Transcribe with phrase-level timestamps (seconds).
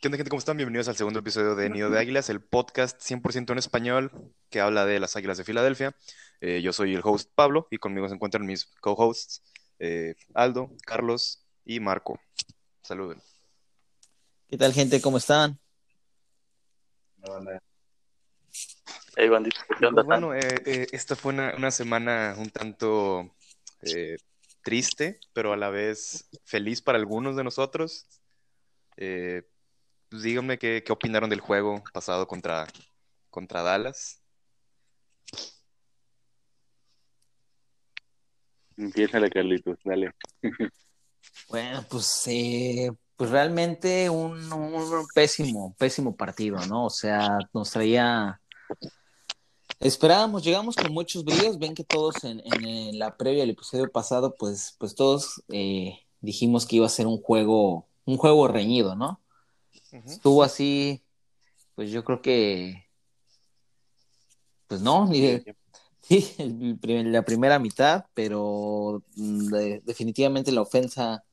[0.00, 0.28] ¿Qué onda, gente?
[0.28, 0.58] ¿Cómo están?
[0.58, 4.12] Bienvenidos al segundo episodio de Nido de Águilas, el podcast 100% en español
[4.50, 5.96] que habla de las Águilas de Filadelfia.
[6.42, 9.42] Eh, yo soy el host Pablo y conmigo se encuentran mis co-hosts
[9.78, 12.20] eh, Aldo, Carlos y Marco.
[12.82, 13.22] Saluden.
[14.48, 15.00] ¿Qué tal, gente?
[15.00, 15.58] ¿Cómo están?
[19.16, 20.04] Hey, bandito, ¿qué onda?
[20.04, 23.34] Pues bueno, eh, eh, esta fue una, una semana un tanto
[23.80, 24.18] eh,
[24.62, 28.06] triste, pero a la vez feliz para algunos de nosotros.
[28.98, 29.42] Eh,
[30.16, 32.66] pues díganme qué, qué opinaron del juego pasado contra,
[33.28, 34.22] contra Dallas.
[38.78, 40.12] Empiézale, Carlitos, dale.
[41.50, 46.86] Bueno, pues, eh, pues realmente un, un pésimo, pésimo partido, ¿no?
[46.86, 48.40] O sea, nos traía...
[49.78, 51.58] Esperábamos, llegamos con muchos brillos.
[51.58, 56.64] Ven que todos en, en la previa del episodio pasado, pues, pues todos eh, dijimos
[56.64, 59.20] que iba a ser un juego, un juego reñido, ¿no?
[59.92, 61.04] Estuvo así,
[61.74, 62.86] pues yo creo que,
[64.66, 65.56] pues no, ni de-
[66.02, 71.24] sí, el prim- la primera mitad, pero mm, de- definitivamente la ofensa,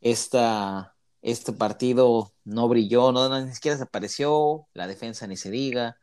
[0.00, 5.50] esta, este partido no brilló, no, no, ni siquiera se apareció, la defensa ni se
[5.50, 5.98] diga.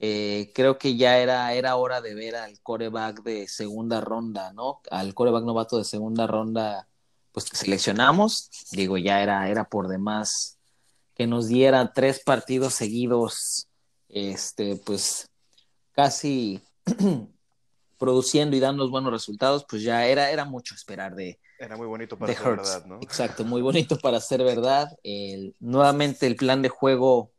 [0.00, 4.80] Eh, creo que ya era, era hora de ver al coreback de segunda ronda, ¿no?
[4.90, 6.88] Al coreback novato de segunda ronda,
[7.32, 10.59] pues que seleccionamos, digo, ya era, era por demás
[11.20, 13.68] que nos diera tres partidos seguidos,
[14.08, 15.28] este, pues
[15.92, 16.64] casi
[17.98, 22.16] produciendo y dando buenos resultados, pues ya era, era mucho esperar de, Era muy bonito
[22.16, 22.62] para ser Hurts.
[22.62, 23.00] verdad, ¿no?
[23.02, 24.88] Exacto, muy bonito para ser verdad.
[25.02, 27.32] El- nuevamente el plan de juego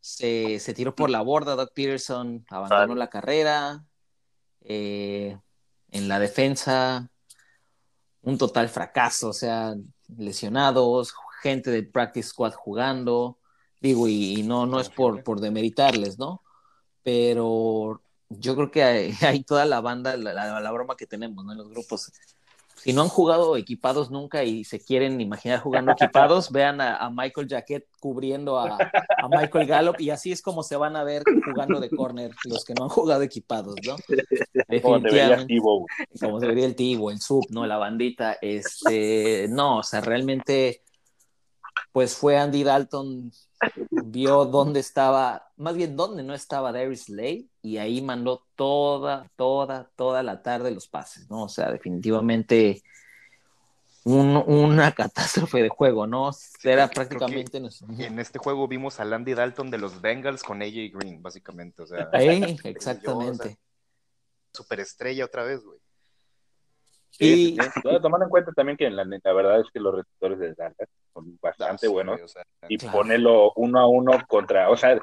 [0.00, 1.54] se, se tiró por la borda.
[1.54, 3.84] Doug Peterson abandonó la carrera.
[4.62, 5.38] Eh,
[5.92, 7.08] en la defensa,
[8.22, 9.28] un total fracaso.
[9.28, 9.76] O sea,
[10.16, 13.38] lesionados, gente del practice squad jugando.
[13.80, 16.42] Digo, y, y no, no es por, por demeritarles, ¿no?
[17.02, 21.44] Pero yo creo que hay, hay toda la banda, la, la- la broma que tenemos,
[21.44, 21.52] ¿no?
[21.52, 22.12] En los grupos
[22.76, 27.10] si no han jugado equipados nunca y se quieren imaginar jugando equipados, vean a, a
[27.10, 31.24] Michael Jacket cubriendo a, a Michael Gallup y así es como se van a ver
[31.44, 33.96] jugando de corner los que no han jugado equipados, ¿no?
[33.96, 34.22] Como te
[34.54, 35.86] vería Definitivamente, Tibo.
[36.20, 37.66] como se vería el Tibo, el Sub, ¿no?
[37.66, 40.82] La bandita, este, no, o sea, realmente,
[41.92, 43.32] pues fue Andy Dalton,
[43.90, 49.90] vio dónde estaba, más bien dónde no estaba Darius Slay y ahí mandó toda, toda,
[49.96, 51.44] toda la tarde los pases, ¿no?
[51.44, 52.82] O sea, definitivamente
[54.04, 56.30] un- una catástrofe de juego, ¿no?
[56.62, 57.60] Era prácticamente...
[57.98, 61.82] En este juego vimos a Landy Dalton de los Bengals con AJ Green, básicamente.
[61.82, 62.08] O sea,
[62.64, 63.58] exactamente.
[64.52, 65.78] superestrella otra vez, güey.
[67.20, 67.80] Y, Sí, sí, sí.
[68.02, 71.38] Tomando en cuenta también que la, la verdad es que los receptores de Dallas son
[71.40, 72.98] bastante Sí, buenos güey, o sea, y Claro.
[72.98, 75.00] ponerlo uno a uno contra, o sea,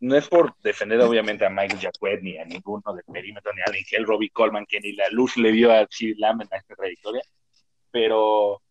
[0.00, 3.72] no es por defender obviamente a Michael Jacquet ni a ninguno del perímetro, ni a
[3.72, 7.22] Nigel Robbie Coleman, que ni la luz le dio a Sid Lamb en esta trayectoria,
[7.90, 8.62] pero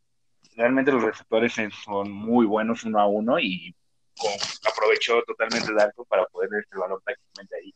[0.56, 1.54] realmente los receptores
[1.84, 3.76] son muy buenos uno a uno y
[4.18, 4.32] con-
[4.72, 7.74] aprovechó totalmente Dalton para poder ver el balón prácticamente ahí.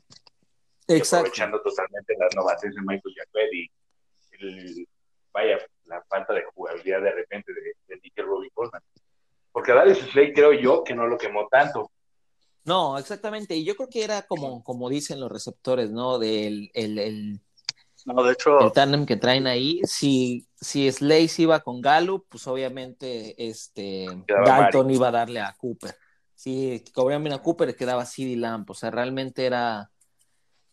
[0.88, 1.18] exacto.
[1.28, 3.72] aprovechando totalmente las novates de Michael Jacquet y
[4.40, 4.88] el,
[5.33, 8.81] vaya, la falta de jugabilidad de repente de, de Nickel Robbie Coleman.
[9.51, 11.91] Porque a Darius Slay creo yo que no lo quemó tanto.
[12.66, 13.55] No, exactamente.
[13.55, 16.17] Y yo creo que era como, como dicen los receptores, ¿no?
[16.17, 17.41] Del el, el,
[18.05, 19.81] No, de hecho, el tándem que traen ahí.
[19.83, 25.41] Si, si Slay se iba con Gallup, pues obviamente este Quedaba Dalton iba a darle
[25.41, 25.95] a Cooper.
[26.33, 28.69] Si cobraban bien a Cooper, quedaba CD Lamp.
[28.69, 29.91] O sea, realmente era,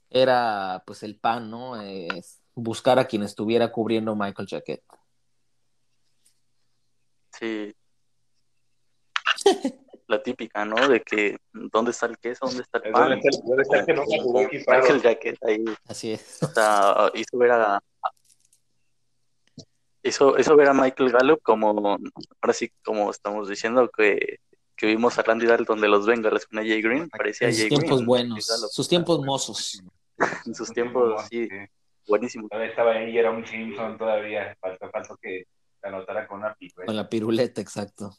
[0.08, 1.80] era pues el pan, ¿no?
[1.82, 2.08] Eh,
[2.54, 4.82] buscar a quien estuviera cubriendo Michael Jacket.
[7.38, 7.74] Sí.
[10.06, 10.88] La típica, ¿no?
[10.88, 12.46] De que, ¿dónde está el queso?
[12.46, 13.20] ¿Dónde está el pan?
[13.44, 14.80] ¿Dónde está el que no jugó equipado?
[14.80, 16.42] Michael Jacket ahí, Así es.
[16.42, 17.80] o sea, hizo ver a...
[20.02, 21.68] Hizo, hizo ver a Michael Gallup como,
[22.40, 24.40] ahora sí, como estamos diciendo, que,
[24.74, 28.48] que vimos a Randy Dalton de los Bengals con AJ Green, parecía sus tiempos buenos,
[28.48, 28.70] Gallup.
[28.70, 29.82] sus tiempos mozos.
[30.46, 31.48] En sus tiempos, sí,
[32.06, 32.48] buenísimo.
[32.48, 34.56] Todavía estaba ahí, era un Simpson todavía.
[34.60, 35.44] Faltó, faltó que
[35.80, 36.84] se anotara con una pipa.
[36.84, 38.16] Con la piruleta, exacto.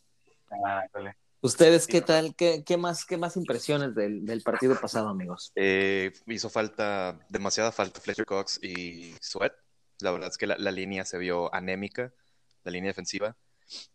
[0.66, 1.16] Ah, dale.
[1.44, 2.36] ¿Ustedes qué tal?
[2.36, 5.52] ¿Qué, qué más, qué más impresiones del, del partido pasado, amigos?
[5.56, 9.54] Eh, hizo falta, demasiada falta Fletcher Cox y Sweat.
[10.02, 12.14] La verdad es que la, la línea se vio anémica,
[12.64, 13.36] la línea defensiva.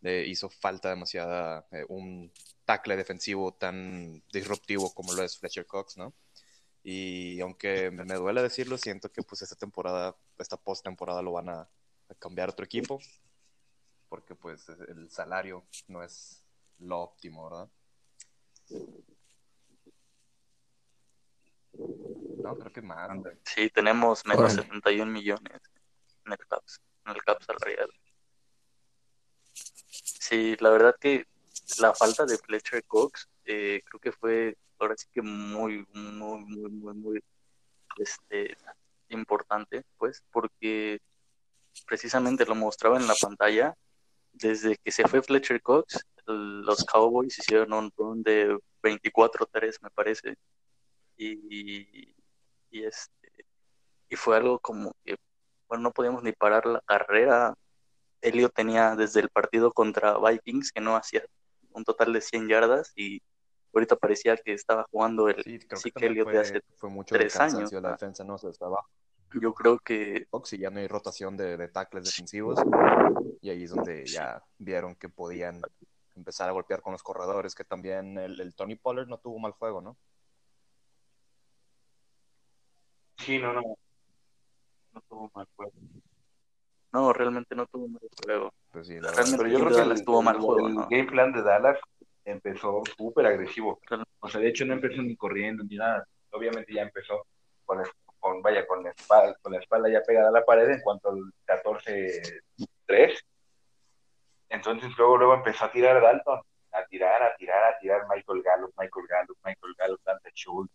[0.01, 2.31] Eh, hizo falta demasiada eh, un
[2.65, 6.13] tackle defensivo tan disruptivo como lo es Fletcher Cox, ¿no?
[6.89, 11.49] Y aunque me, me duele decirlo, siento que pues esta temporada, esta post-temporada lo van
[11.49, 13.01] a, a cambiar a otro equipo,
[14.07, 16.45] porque pues el salario no es
[16.79, 17.69] lo óptimo, ¿verdad?
[22.41, 23.09] No, creo que más.
[23.43, 25.59] Sí, tenemos menos 71 millones
[26.25, 27.89] en el CAPS, en el CAPS salarial.
[29.51, 31.27] Sí, la verdad que
[31.79, 36.69] la falta de Fletcher Cox eh, creo que fue ahora sí que muy, muy, muy,
[36.69, 37.23] muy, muy
[37.97, 38.57] este,
[39.09, 40.99] importante, pues, porque
[41.85, 43.75] precisamente lo mostraba en la pantalla.
[44.33, 50.35] Desde que se fue Fletcher Cox, los Cowboys hicieron un run de 24-3, me parece.
[51.17, 52.13] Y,
[52.69, 53.45] y, este,
[54.09, 55.15] y fue algo como que,
[55.67, 57.55] bueno, no podíamos ni parar la carrera.
[58.21, 61.23] Elio tenía desde el partido contra Vikings, que no hacía
[61.71, 63.21] un total de 100 yardas, y
[63.77, 67.71] ahorita parecía que estaba jugando el sí, creo que de hace fue mucho tres años.
[67.71, 68.79] La defensa no se estaba
[69.33, 70.27] yo creo que.
[70.43, 72.59] Si ya no hay rotación de, de tackles defensivos.
[73.41, 75.61] Y ahí es donde ya vieron que podían
[76.15, 77.55] empezar a golpear con los corredores.
[77.55, 79.97] Que también el, Tony Pollard no tuvo mal juego, ¿no?
[83.17, 83.61] Sí, no, no.
[84.93, 85.73] No tuvo mal juego.
[86.93, 88.53] No, realmente no tuvo mal juego.
[88.71, 90.67] Pues sí, realmente pero yo creo que Dallas tuvo mal juego.
[90.67, 91.77] El game plan de Dallas
[92.31, 93.79] empezó súper agresivo.
[94.19, 96.05] O sea, de hecho no empezó ni corriendo ni nada.
[96.31, 97.25] Obviamente ya empezó
[97.65, 97.87] con el
[98.19, 101.09] con, vaya, con la, espalda, con la espalda ya pegada a la pared en cuanto
[101.09, 102.41] al 14-3.
[104.49, 106.41] Entonces luego, luego empezó a tirar Dalton,
[106.71, 110.73] a tirar, a tirar, a tirar Michael Gallup, Michael Gallup, Michael Gallup, Dante Schultz,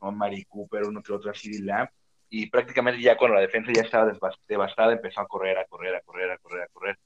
[0.00, 0.12] ¿no?
[0.12, 1.88] Mari Cooper, uno que otro, así Lamb.
[2.28, 4.12] Y prácticamente ya cuando la defensa ya estaba
[4.46, 6.98] devastada, empezó a correr, a correr, a correr, a correr, a correr.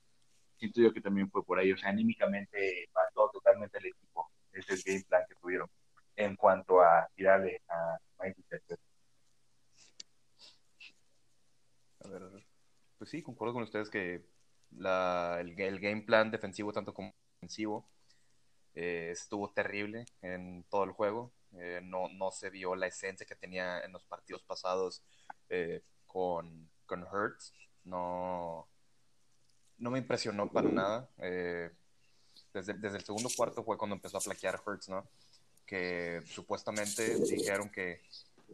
[0.58, 1.72] Siento yo que también fue por ahí.
[1.72, 4.30] O sea, anímicamente mató totalmente el equipo.
[4.52, 5.68] Ese es el game plan que tuvieron
[6.16, 8.78] en cuanto a tirarle a Michael Jackson.
[12.04, 12.22] A ver,
[12.98, 14.24] pues sí, concuerdo con ustedes que
[14.70, 17.88] la, el, game plan defensivo tanto como ofensivo
[18.74, 21.32] eh, estuvo terrible en todo el juego.
[21.52, 25.02] Eh, no, no se vio la esencia que tenía en los partidos pasados
[25.48, 27.52] eh, con, con Hertz.
[27.84, 28.68] No,
[29.78, 31.08] no me impresionó para nada.
[31.18, 35.06] desde, desde, el segundo cuarto fue cuando empezó a plaquear Hertz, ¿no?
[35.66, 38.02] Que supuestamente dijeron que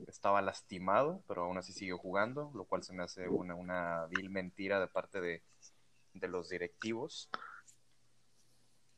[0.07, 4.31] estaba lastimado, pero aún así siguió jugando, lo cual se me hace una, una vil
[4.31, 5.43] mentira de parte de,
[6.15, 7.29] de los directivos.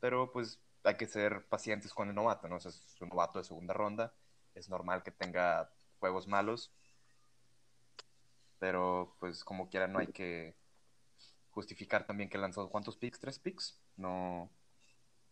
[0.01, 2.57] Pero pues hay que ser pacientes con el novato, ¿no?
[2.57, 4.13] es un novato de segunda ronda,
[4.55, 5.71] es normal que tenga
[6.01, 6.73] juegos malos,
[8.59, 10.57] pero pues como quiera no hay que
[11.53, 14.51] justificar también que lanzó cuántos picks, tres picks, no.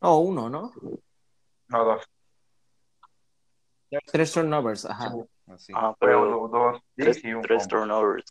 [0.00, 0.72] No, uno, ¿no?
[1.68, 2.04] No, dos.
[4.12, 5.12] Tres turnovers, ajá.
[5.74, 7.20] Ah, pero dos, tres,
[7.68, 8.24] turnovers.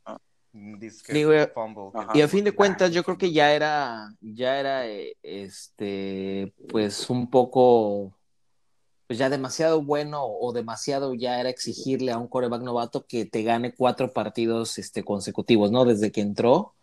[2.14, 4.86] y a fin de cuentas yo creo que ya era, ya era,
[5.22, 8.14] este, pues un poco,
[9.06, 13.44] pues ya demasiado bueno o demasiado ya era exigirle a un coreback novato que te
[13.44, 15.84] gane cuatro partidos este, consecutivos, ¿no?
[15.84, 16.76] Desde que entró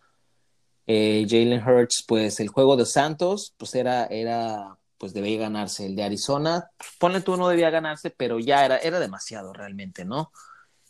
[0.87, 5.85] eh, Jalen Hurts, pues el juego de Santos, pues era, era pues debía ganarse.
[5.85, 10.31] El de Arizona, ponle tú, no debía ganarse, pero ya era, era demasiado realmente, ¿no?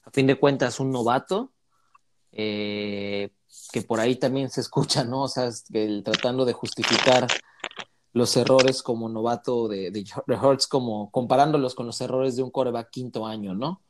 [0.04, 1.52] A fin de cuentas, un novato,
[2.32, 3.32] eh,
[3.72, 5.24] que por ahí también se escucha, ¿no?
[5.24, 7.28] O sea, el, tratando de justificar
[8.14, 13.26] los errores como novato de, Hurts, como comparándolos con los errores de un coreback quinto
[13.26, 13.82] año, ¿no?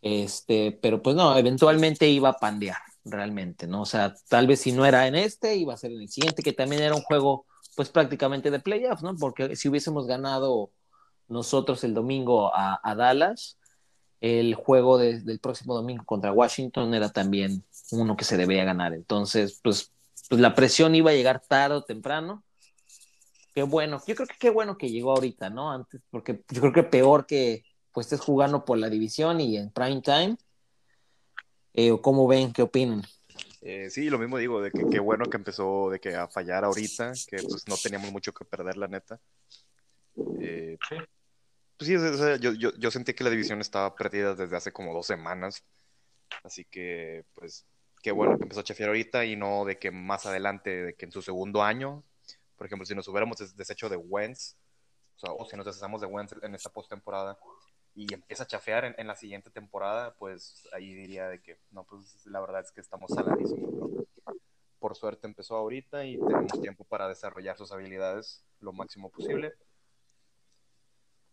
[0.00, 2.78] Este, pero pues no, eventualmente iba a pandear,
[3.10, 3.82] realmente, ¿no?
[3.82, 6.42] O sea, tal vez si no era en este, iba a ser en el siguiente,
[6.42, 7.46] que también era un juego
[7.76, 9.14] pues prácticamente de playoffs, ¿no?
[9.16, 10.70] Porque si hubiésemos ganado
[11.28, 13.58] nosotros el domingo a, Dallas,
[14.20, 18.94] el juego del próximo domingo contra Washington era también uno que se debía ganar.
[18.94, 19.92] Entonces, pues,
[20.28, 22.42] pues la presión iba a llegar tarde o temprano.
[23.54, 25.70] Qué bueno, yo creo que qué bueno que llegó ahorita, ¿no?
[25.70, 29.70] Antes, porque yo creo que peor que pues estés jugando por la división y en
[29.70, 30.36] prime time.
[31.80, 32.52] Eh, ¿Cómo ven?
[32.52, 33.04] ¿Qué opinan?
[33.60, 36.64] Eh, sí, lo mismo digo, de que qué bueno que empezó de que a fallar
[36.64, 39.20] ahorita, que pues no teníamos mucho que perder, la neta.
[40.40, 40.76] Eh,
[41.76, 41.92] pues sí,
[42.40, 45.62] yo, yo, yo, sentí que la división estaba perdida desde hace como dos semanas.
[46.42, 47.64] Así que, pues,
[48.02, 51.04] qué bueno que empezó a chefiar ahorita y no de que más adelante, de que
[51.04, 52.02] en su segundo año,
[52.56, 54.56] por ejemplo, si nos hubiéramos deshecho de Wentz,
[55.14, 57.38] o, sea, o si nos deshacemos de Wentz en esta postemporada,
[57.98, 62.24] y empieza a chafear en, la siguiente temporada, pues ahí diría de que, no, pues
[62.26, 64.06] la verdad es que estamos saladísimos.
[64.78, 69.52] Por suerte empezó ahorita y tenemos tiempo para desarrollar sus habilidades lo máximo posible.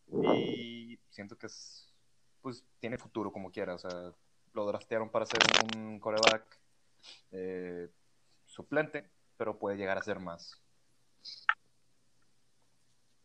[0.08, 1.94] Y siento que es,
[2.42, 4.12] pues tiene futuro como quiera, o sea,
[4.54, 5.42] lo draftearon para ser
[5.76, 6.60] un coreback
[7.32, 7.90] eh,
[8.48, 9.08] suplente,
[9.38, 10.60] pero puede llegar a ser más.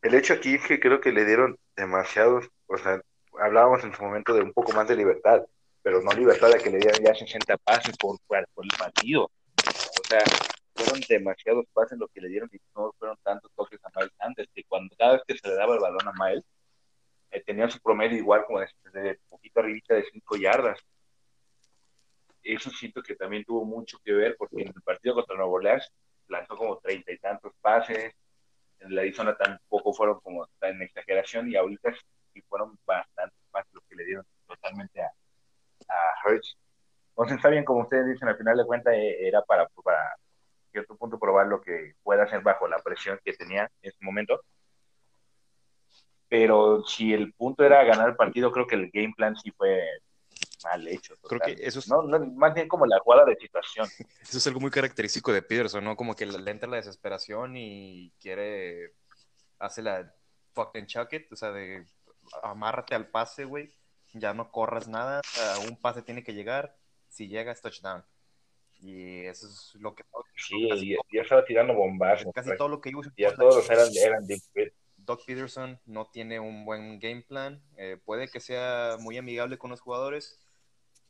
[0.02, 3.00] El hecho aquí es que creo que le dieron demasiados, o sea,
[3.39, 5.45] hablábamos en su momento de un poco más de libertad,
[5.83, 9.25] pero no libertad de que le dieran ya 60 pases por, por el partido.
[9.25, 10.23] O sea,
[10.75, 14.51] fueron demasiados pases lo que le dieron y no fueron tantos toques a Miles Sanders,
[14.55, 16.45] que cuando cada vez que se le daba el balón a Miles,
[17.31, 20.81] eh, tenía su promedio igual como de, de poquito arribita de 5 yardas.
[22.43, 25.91] Eso siento que también tuvo mucho que ver porque en el partido contra Nuevo Orleans
[26.29, 28.15] lanzó como treinta y tantos pases,
[28.81, 31.93] en la Arizona tampoco fueron como en exageración y ahorita
[32.33, 35.13] sí fueron bastantes pases los que le dieron totalmente a,
[35.89, 36.57] a Hertz.
[37.11, 40.17] Entonces está bien, como ustedes dicen, al final de cuentas eh, era para, para
[40.71, 44.41] cierto punto probar lo que pueda hacer bajo la presión que tenía en ese momento.
[46.29, 49.83] Pero si el punto era ganar el partido, creo que el game plan sí fue
[50.63, 51.15] mal hecho.
[51.29, 51.89] Creo que eso es...
[51.89, 53.89] no, no, más bien como la jugada de situación.
[54.23, 55.97] Eso es algo muy característico de Peterson, ¿no?
[55.97, 58.93] Como que le entra la desesperación y quiere,
[59.59, 60.15] hace la
[60.53, 61.87] fuck and chuck it, o sea, de
[62.43, 63.73] amárrate al pase, güey,
[64.13, 65.21] ya no corras nada,
[65.69, 66.77] un pase tiene que llegar,
[67.09, 68.05] si llega es touchdown.
[68.81, 70.05] Y eso es lo que...
[70.37, 72.25] Sí, ya, estaba tirando bombas.
[72.35, 74.41] Casi todo lo que iba Ya todos eran, eran de
[74.97, 77.63] Doc Peterson no tiene un buen game plan.
[77.77, 80.41] Eh, puede que sea muy amigable con los jugadores,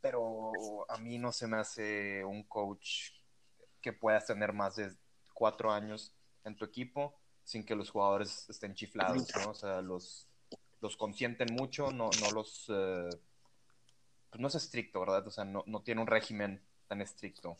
[0.00, 0.52] pero
[0.88, 3.10] a mí no se me hace un coach
[3.80, 4.90] que puedas tener más de
[5.34, 9.50] cuatro años en tu equipo sin que los jugadores estén chiflados, ¿no?
[9.50, 10.29] O sea, los,
[10.80, 12.66] los consienten mucho, no, no los...
[12.68, 13.08] Eh,
[14.30, 15.26] pues no es estricto, ¿verdad?
[15.26, 17.56] O sea, no, no tiene un régimen tan estricto.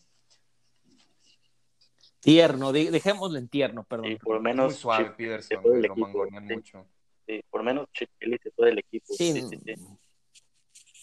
[2.21, 4.19] Tierno, dejémoslo en tierno, perdón.
[4.23, 4.73] por lo menos.
[4.73, 6.87] Muy suave, Peterson, lo equipo, mucho.
[7.27, 9.07] Sí, por lo menos Chip se fue del equipo.
[9.15, 9.43] Sí.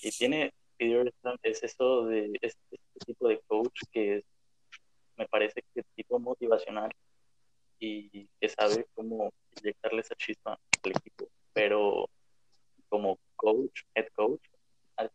[0.04, 4.24] Y tiene, Peterson, es esto de este, este, tipo de coach que
[5.18, 6.92] me parece que es tipo motivacional
[7.80, 11.28] y que sabe cómo inyectarle esa chispa al equipo.
[11.58, 12.08] Pero
[12.88, 14.42] como coach, head coach,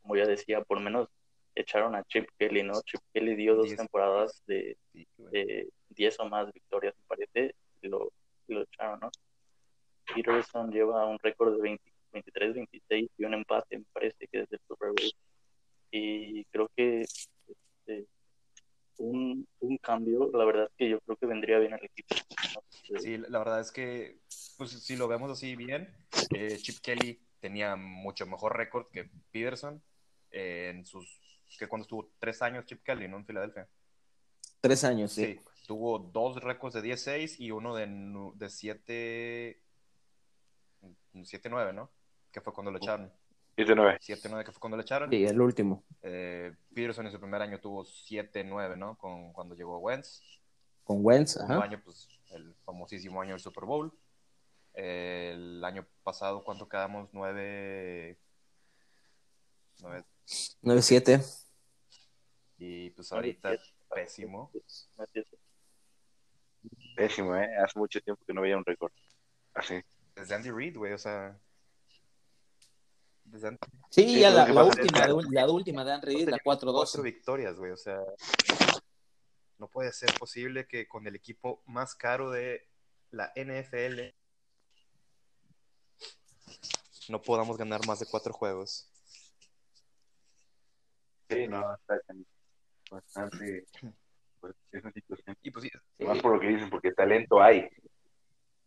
[0.03, 1.09] como ya decía, por lo menos
[1.55, 2.83] echaron a Chip Kelly, ¿no?
[2.83, 8.11] Chip Kelly dio dos temporadas de, de 10 o más victorias, me parece, y lo,
[8.49, 9.11] lo echaron, ¿no?
[10.13, 11.79] Peterson lleva un récord de
[12.13, 15.13] 23, 26 y un empate, me parece que desde el Super Bowl.
[15.93, 18.07] Y creo que este,
[19.03, 22.15] un, un, cambio, la verdad es que yo creo que vendría bien al equipo.
[23.01, 24.21] Sí, la verdad es que,
[24.57, 25.93] pues si lo vemos así bien,
[26.35, 29.83] eh, Chip Kelly tenía mucho mejor récord que Peterson
[30.31, 31.21] en sus,
[31.59, 33.17] que cuando estuvo tres años Chip Kelly, ¿no?
[33.19, 33.69] En Filadelfia.
[34.61, 35.41] Tres años, sí.
[35.67, 37.87] Tuvo dos récords de 10-6 y uno de,
[38.35, 39.63] de 7...
[41.15, 41.91] 7-9, ¿no?
[42.31, 43.13] Que fue cuando lo echaron.
[43.57, 43.99] 7-9.
[43.99, 45.11] 7-9 que fue cuando lo echaron.
[45.11, 45.85] Sí, el último.
[46.03, 48.97] Eh, Peterson en su primer año tuvo 7-9, ¿no?
[48.97, 50.23] Con, cuando llegó Wentz.
[50.85, 51.59] Con Wentz, ajá.
[51.59, 53.93] Un año, pues, el famosísimo año del Super Bowl.
[54.75, 57.09] el año pasado, ¿cuánto quedamos?
[57.13, 58.19] 9...
[60.63, 61.47] 9-7.
[62.59, 63.59] Y pues ahorita
[63.93, 64.53] pésimo.
[66.97, 67.49] Pésimo, ¿eh?
[67.57, 68.93] Hace mucho tiempo que no veía un récord.
[69.55, 69.83] Así.
[70.15, 71.37] Desde Andy Reid, güey, o sea.
[73.91, 76.73] Sí, ya la, última, de, la última de Reid, la 4-2.
[76.73, 77.99] Cuatro victorias, güey, o sea.
[79.59, 82.69] No puede ser posible que con el equipo más caro de
[83.11, 84.13] la NFL
[87.09, 88.91] no podamos ganar más de cuatro juegos.
[91.29, 92.01] Sí, no, está
[92.91, 93.67] bastante
[94.41, 95.37] pues, esa situación.
[95.43, 95.71] Y pues,
[96.01, 97.69] Más por lo que dicen, porque talento hay.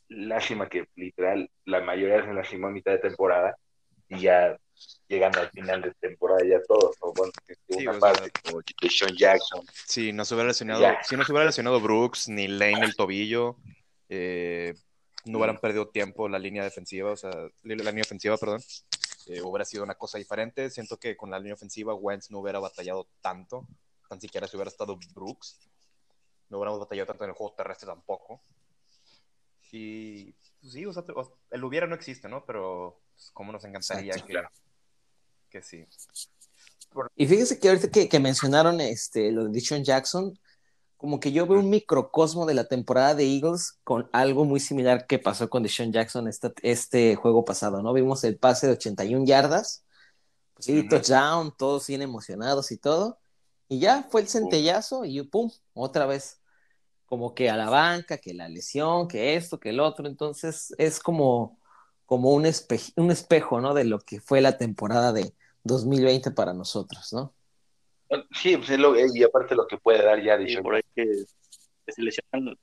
[0.07, 3.57] Lástima que literal la mayoría se lastimó a mitad de temporada
[4.09, 4.57] y ya
[5.07, 7.31] llegando al final de temporada ya todos, o bueno,
[7.69, 9.65] sí, una parte como Sean Jackson.
[9.87, 13.57] Sí, no se hubiera lesionado, si no se hubiera lesionado Brooks ni Lane el tobillo,
[14.09, 14.73] eh,
[15.25, 18.61] no hubieran perdido tiempo la línea defensiva, o sea, la línea ofensiva, perdón.
[19.27, 20.69] Eh, hubiera sido una cosa diferente.
[20.69, 23.65] Siento que con la línea ofensiva Wentz no hubiera batallado tanto
[24.07, 25.59] tan siquiera si hubiera estado Brooks.
[26.49, 28.41] No hubiéramos batallado tanto en el juego terrestre tampoco.
[29.71, 31.03] Y pues, sí, o sea,
[31.51, 32.45] el hubiera no existe, ¿no?
[32.45, 34.43] Pero pues, como nos encantaría que,
[35.49, 35.87] que sí.
[37.15, 40.37] Y fíjese que ahorita que, que, mencionaron este, lo de Dishon Jackson,
[40.97, 45.05] como que yo veo un microcosmo de la temporada de Eagles con algo muy similar
[45.07, 47.93] que pasó con Dishon Jackson este, este juego pasado, ¿no?
[47.93, 49.83] Vimos el pase de 81 yardas,
[50.53, 53.19] pues sí, touchdown, todos bien emocionados y todo,
[53.67, 56.39] y ya fue el centellazo y pum, otra vez.
[57.05, 60.07] Como que a la banca, que la lesión, que esto, que el otro.
[60.07, 61.59] Entonces es como,
[62.05, 62.45] como un,
[62.95, 63.73] un espejo, ¿no?
[63.73, 65.33] De lo que fue la temporada de
[65.63, 67.33] 2020 para nosotros, ¿no?
[68.31, 68.69] Sí, pues
[69.15, 70.61] y aparte lo que puede dar ya, dicho.
[70.61, 71.25] por ahí que,
[71.87, 72.55] se lesionan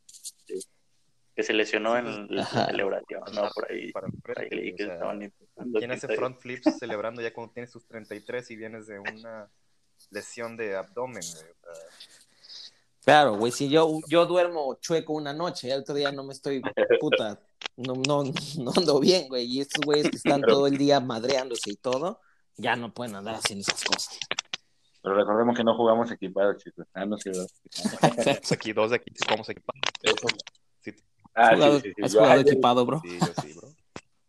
[1.34, 2.66] que se lesionó en la Ajá.
[2.66, 3.48] celebración, ¿no?
[3.54, 5.32] Por ahí, Para por ahí que estaban
[5.78, 9.50] ¿Quién hace front flips celebrando ya cuando tienes tus 33 y vienes de una
[10.10, 11.22] lesión de abdomen?
[11.22, 11.50] güey?
[11.50, 11.72] O sea,
[13.04, 16.62] Claro, güey, si yo, yo duermo chueco una noche, el otro día no me estoy,
[17.00, 17.40] puta,
[17.76, 18.24] no, no,
[18.58, 21.76] no ando bien, güey, y estos güeyes que están Pero- todo el día madreándose y
[21.76, 22.20] todo,
[22.56, 24.18] ya no pueden andar haciendo esas cosas.
[25.02, 26.86] Pero recordemos que no jugamos equipados, chicos.
[26.94, 27.46] Ah, no sé, ¿verdad?
[28.18, 29.80] Estamos aquí, dos de aquí, jugamos equipados.
[30.80, 30.92] Sí,
[31.34, 32.02] Ah, ¿Has jugado, sí, sí, sí.
[32.04, 33.00] has Yo- jugado ah, equipado, bro?
[33.02, 33.68] sí, yo sí, bro.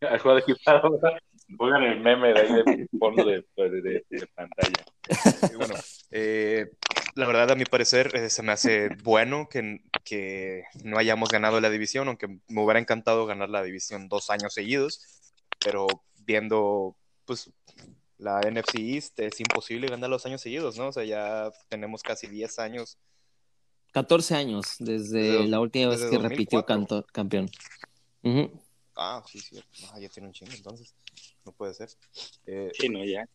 [0.10, 0.90] ¿Has jugado equipado?
[0.92, 1.18] ¿verdad?
[1.56, 4.84] Pongan el meme de ahí de fondo de, de, de- de pantalla.
[5.52, 5.74] Y bueno,
[6.10, 6.66] eh,
[7.14, 11.60] la verdad, a mi parecer, eh, se me hace bueno que, que no hayamos ganado
[11.60, 15.00] la división, aunque me hubiera encantado ganar la división dos años seguidos,
[15.62, 15.86] pero
[16.24, 16.96] viendo,
[17.26, 17.50] pues,
[18.18, 20.88] la NFC East, es imposible ganar los años seguidos, ¿no?
[20.88, 22.98] O sea, ya tenemos casi 10 años.
[23.92, 26.66] 14 años desde Desde- la última vez que repitió 2004.
[26.66, 27.50] canto- campeón.
[28.22, 28.50] Ujú.
[28.96, 30.94] Ah, sí, sí, ah, ya tiene un chingo, entonces,
[31.44, 31.88] no puede ser.
[32.46, 33.28] Eh, Sí, no, ya.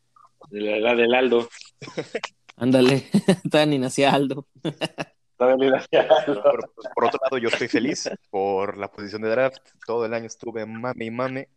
[0.52, 1.50] La edad del Aldo.
[2.56, 3.10] Ándale,
[3.52, 4.48] todavía ni nacía Aldo.
[5.40, 5.86] Aldo.
[5.90, 9.62] Pero, pues, por otro lado, yo estoy feliz por la posición de draft.
[9.86, 11.50] Todo el año estuve mame y mame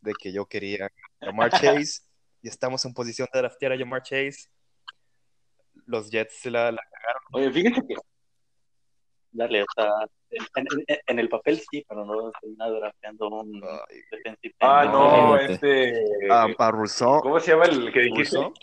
[0.00, 2.02] de que yo quería a Jamar Chase
[2.42, 4.48] y estamos en posición de draftear a Jamar Chase.
[5.84, 7.22] Los Jets se la, la cagaron.
[7.32, 7.94] Oye, fíjate que
[9.36, 9.90] Dale, o sea,
[10.30, 14.84] en, en- en el papel sí, pero no estoy nada drafteando un Ay, defensive Ah,
[14.90, 15.92] no, este.
[16.30, 17.20] a, a Rousseau.
[17.20, 18.36] ¿Cómo se llama el que dijiste?
[18.36, 18.54] Rousseau.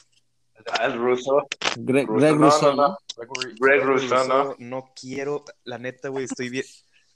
[0.80, 1.46] Ah, el ruso.
[1.78, 2.98] Greg, Russo, Greg no, Rousseau, no, ¿no?
[3.18, 4.56] Gregory- Greg Gregory Rousseau, ¿no?
[4.60, 6.64] No quiero, la neta, güey, estoy bien.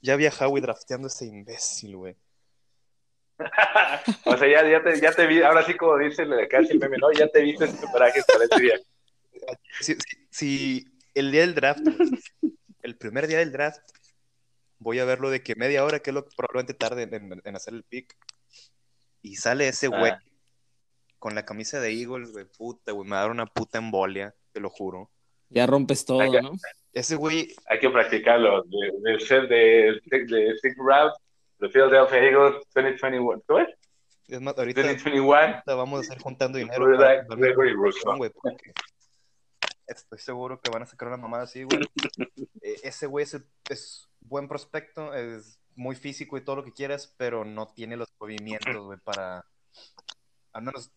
[0.02, 2.16] Ya había Howie drafteando a ese imbécil, güey.
[4.24, 6.78] o sea, ya, ya, te, ya te vi, ahora sí como dice el- casi el
[6.78, 7.10] meme, ¿no?
[7.12, 8.78] Ya te viste este traje para este día.
[9.80, 10.84] Si, si- si
[11.14, 12.10] el día del draft, güey,
[12.88, 13.82] el primer día del draft,
[14.78, 17.08] voy a verlo de que media hora, que es lo que probablemente tarde
[17.44, 18.16] en, hacer el pick,
[19.22, 20.22] y sale ese güey Ah.
[21.18, 24.34] con la camisa de Eagles, güey, puta, güey, me va a dar una puta embolia,
[24.52, 25.10] te lo juro.
[25.50, 26.22] Ya rompes todo.
[26.42, 26.52] ¿no?
[26.92, 28.62] Ese güey, Hay que practicarlo.
[28.64, 31.14] De, de ser de, de, de Six Route,
[31.58, 33.42] de Philadelphia Eagles 2021.
[33.46, 33.68] ¿Cómo es?
[34.28, 35.34] es más, ahorita, 2021.
[35.34, 38.16] ahorita vamos a estar juntando dinero para un Rousseau.
[38.18, 38.72] güey, porque
[39.88, 41.80] estoy seguro que van a sacar una mamada así, güey.
[42.62, 47.14] Eh, ese güey es, es buen prospecto, es muy físico y todo lo que quieras,
[47.16, 49.44] pero no tiene los movimientos, güey, para...
[50.52, 50.90] Al menos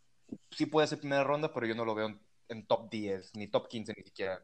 [0.50, 3.48] sí puede ser primera ronda, pero yo no lo veo en, en top 10, ni
[3.48, 4.44] top 15 ni siquiera.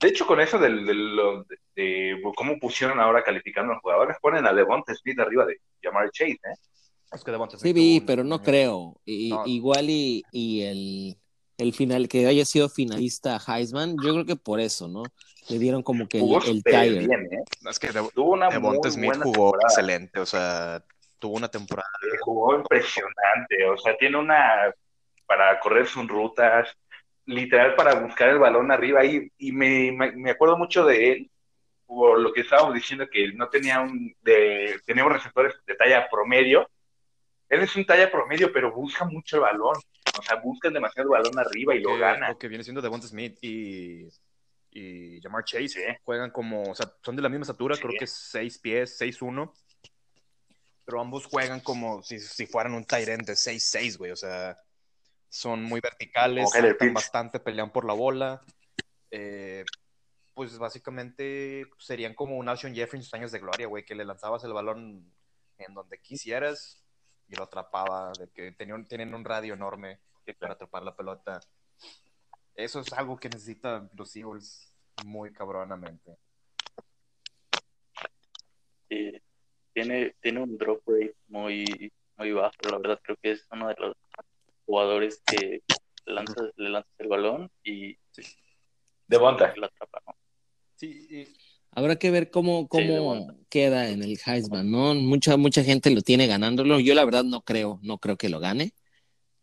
[0.00, 1.44] De hecho, con eso del, de,
[1.76, 6.10] de cómo pusieron ahora calificando a los jugadores, ponen a Devonta Smith arriba de Jamar
[6.10, 6.54] Chase, ¿eh?
[7.12, 9.00] Es que Devonta Sí Smith vi, tuvo un- pero no creo.
[9.04, 9.44] Y- No.
[9.46, 11.16] Igual y, y el,
[11.58, 15.02] el final, que haya sido finalista Heisman, yo creo que por eso, ¿no?
[15.48, 17.06] Le dieron como que el, Jugó el súper tire.
[17.06, 17.42] bien, ¿eh?
[17.68, 19.68] Es que Tuvo una Devonta muy Smith buena jugó temporada.
[19.68, 20.84] excelente, o sea,
[21.18, 21.88] tuvo una temporada.
[22.02, 24.72] Eh, Jugó impresionante, o sea, tiene una
[25.26, 26.68] para correr sus rutas,
[27.26, 31.30] literal para buscar el balón arriba y, y me, me- acuerdo mucho de él
[31.86, 36.68] por lo que estábamos diciendo que no tenía un de teníamos receptores de talla promedio.
[37.48, 39.74] Él es un talla promedio, pero busca mucho el balón.
[40.18, 42.28] O sea, busca demasiado el balón arriba y lo que- gana.
[42.30, 44.08] Lo que viene siendo Devonta Smith y,
[44.70, 45.82] y Jamar Chase Sí.
[46.04, 47.82] juegan como, o sea, son de la misma estatura, Sí.
[47.82, 49.52] creo que es 6 pies, 6'1",
[50.84, 54.58] pero ambos juegan como si, si fueran un Tyrant de 6'6", güey, o sea,
[55.28, 58.42] son muy verticales, saltan bastante, pelean por la bola,
[59.10, 59.64] eh,
[60.34, 64.04] pues básicamente serían como un Alshon Jeffrey en sus años de gloria, güey, que le
[64.04, 65.12] lanzabas el balón
[65.58, 66.82] en donde quisieras
[67.28, 70.00] y lo atrapaba, de que tenían, tienen un radio enorme
[70.38, 71.40] para atrapar la pelota.
[72.54, 74.72] Eso es algo que necesitan los Eagles
[75.04, 76.16] muy cabronamente.
[78.88, 79.12] Sí,
[79.72, 83.76] tiene, tiene un drop rate muy, muy bajo, la verdad creo que es uno de
[83.78, 83.96] los
[84.66, 85.62] jugadores que
[86.06, 87.96] lanza, le lanzas el balón y
[89.06, 89.54] Devonta.
[89.56, 90.14] la atrapa, ¿no?
[90.74, 91.26] Sí,
[91.78, 93.36] Habrá que ver cómo, Sí, cómo vuelta.
[93.48, 94.94] queda en el Heisman, ¿no?
[94.94, 96.80] Mucha, mucha gente lo tiene ganándolo.
[96.80, 98.74] Yo la verdad no creo, no creo que lo gane.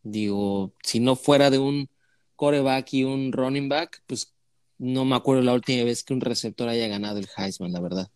[0.03, 1.89] Digo, si no fuera de un
[2.35, 4.33] coreback y un running back, pues
[4.77, 8.11] no me acuerdo la última vez que un receptor haya ganado el Heisman, la verdad.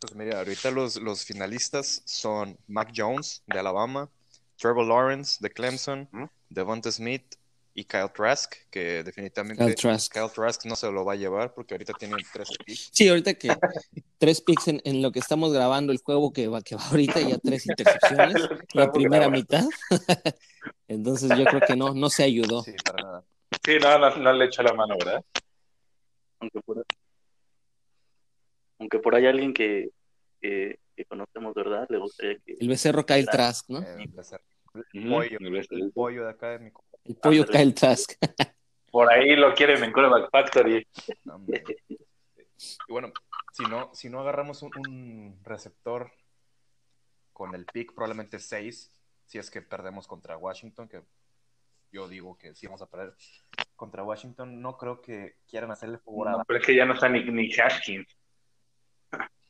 [0.00, 4.10] pues mira, ahorita los, los finalistas son Mac Jones de Alabama,
[4.56, 6.24] Trevor Lawrence de Clemson, ¿Mm?
[6.50, 7.24] Devonta Smith
[7.74, 10.12] y Kyle Trask, que definitivamente Kyle Trask.
[10.12, 12.90] Kyle Trask no se lo va a llevar porque ahorita tiene tres picks.
[12.92, 13.56] Sí, ahorita que
[14.18, 17.20] tres picks en, en lo que estamos grabando el juego que va, que va ahorita,
[17.20, 18.36] ya tres intercepciones,
[18.74, 19.64] la primera mitad.
[20.88, 22.62] Entonces yo creo que no, no se ayudó.
[22.62, 23.24] Sí, para nada.
[23.64, 25.24] Sí, no, no, no le echa la mano, ¿verdad?
[26.40, 26.84] Aunque por,
[28.78, 29.90] aunque por ahí alguien que,
[30.40, 31.86] que, que conocemos, ¿verdad?
[31.88, 32.56] Le gustaría que...
[32.58, 33.28] El becerro Kyle.
[33.28, 33.78] Trask, ¿no?
[33.86, 34.10] El
[34.94, 35.84] Ujú, pollo, el becerro.
[35.84, 36.70] el pollo de acá de mi
[37.10, 37.44] El pollo.
[37.44, 38.12] Kyle Trask.
[38.92, 40.86] Por ahí lo quieren en Coreback Factory.
[42.86, 43.12] Y bueno,
[43.52, 46.12] si no, si no agarramos un, un receptor
[47.32, 48.94] con el pick, probablemente 6,
[49.26, 51.02] si es que perdemos contra Washington, que
[51.90, 53.16] yo digo que sí vamos a perder
[53.74, 56.94] contra Washington, no creo que quieran hacerle favor a No, pero es que ya no
[56.94, 58.16] está ni, ni Haskins.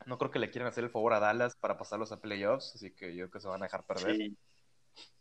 [0.06, 2.92] no creo que le quieran hacer el favor a Dallas para pasarlos a playoffs, así
[2.92, 4.16] que yo creo que se van a dejar perder.
[4.16, 4.36] Sí,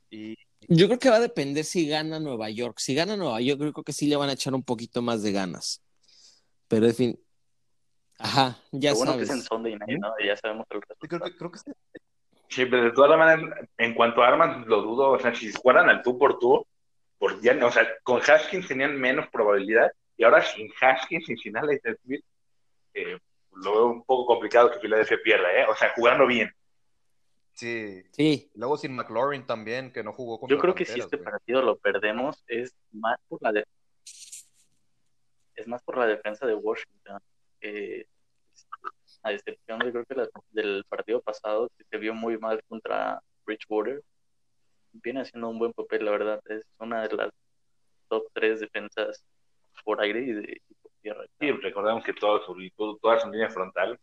[0.09, 2.79] Y Yo creo que va a depender si gana Nueva York.
[2.79, 5.23] Si gana Nueva York, yo creo que sí le van a echar un poquito más
[5.23, 5.81] de ganas.
[6.67, 7.19] Pero en fin.
[8.17, 9.29] Ajá, ya lo bueno sabes.
[9.29, 10.13] que es en Sunday Night, ¿no?
[10.23, 11.31] Ya sabemos el creo resultado.
[11.31, 11.71] que, creo que sí.
[12.49, 15.11] Sí, pero de todas maneras, en cuanto a armas, lo dudo.
[15.11, 16.65] O sea, si fueran al tú por tú,
[17.17, 19.91] por ya, o sea, con Haskins tenían menos probabilidad.
[20.17, 22.23] Y ahora sin Haskins, sin sin Alex Smith,
[22.93, 23.17] eh,
[23.53, 25.65] lo veo un poco complicado que Philadelphia pierda, ¿eh?
[25.69, 26.51] O sea, jugando bien.
[27.59, 28.03] Sí.
[28.11, 31.29] Sí, Luego sin McLaurin también, que no jugó contra Yo creo que si este güey.
[31.29, 33.65] partido lo perdemos es más por la de-
[35.55, 37.19] es más por la defensa de Washington.
[37.59, 38.05] Eh,
[39.23, 43.21] a excepción de creo que la- del partido pasado que se vio muy mal contra
[43.45, 44.01] Bridgewater,
[44.93, 46.41] viene haciendo un buen papel, la verdad.
[46.45, 47.29] Es una de las
[48.07, 49.21] top tres defensas
[49.83, 51.25] por aire y, de, y por tierra.
[51.41, 53.99] Y recordemos que todo su, todo- toda su línea frontal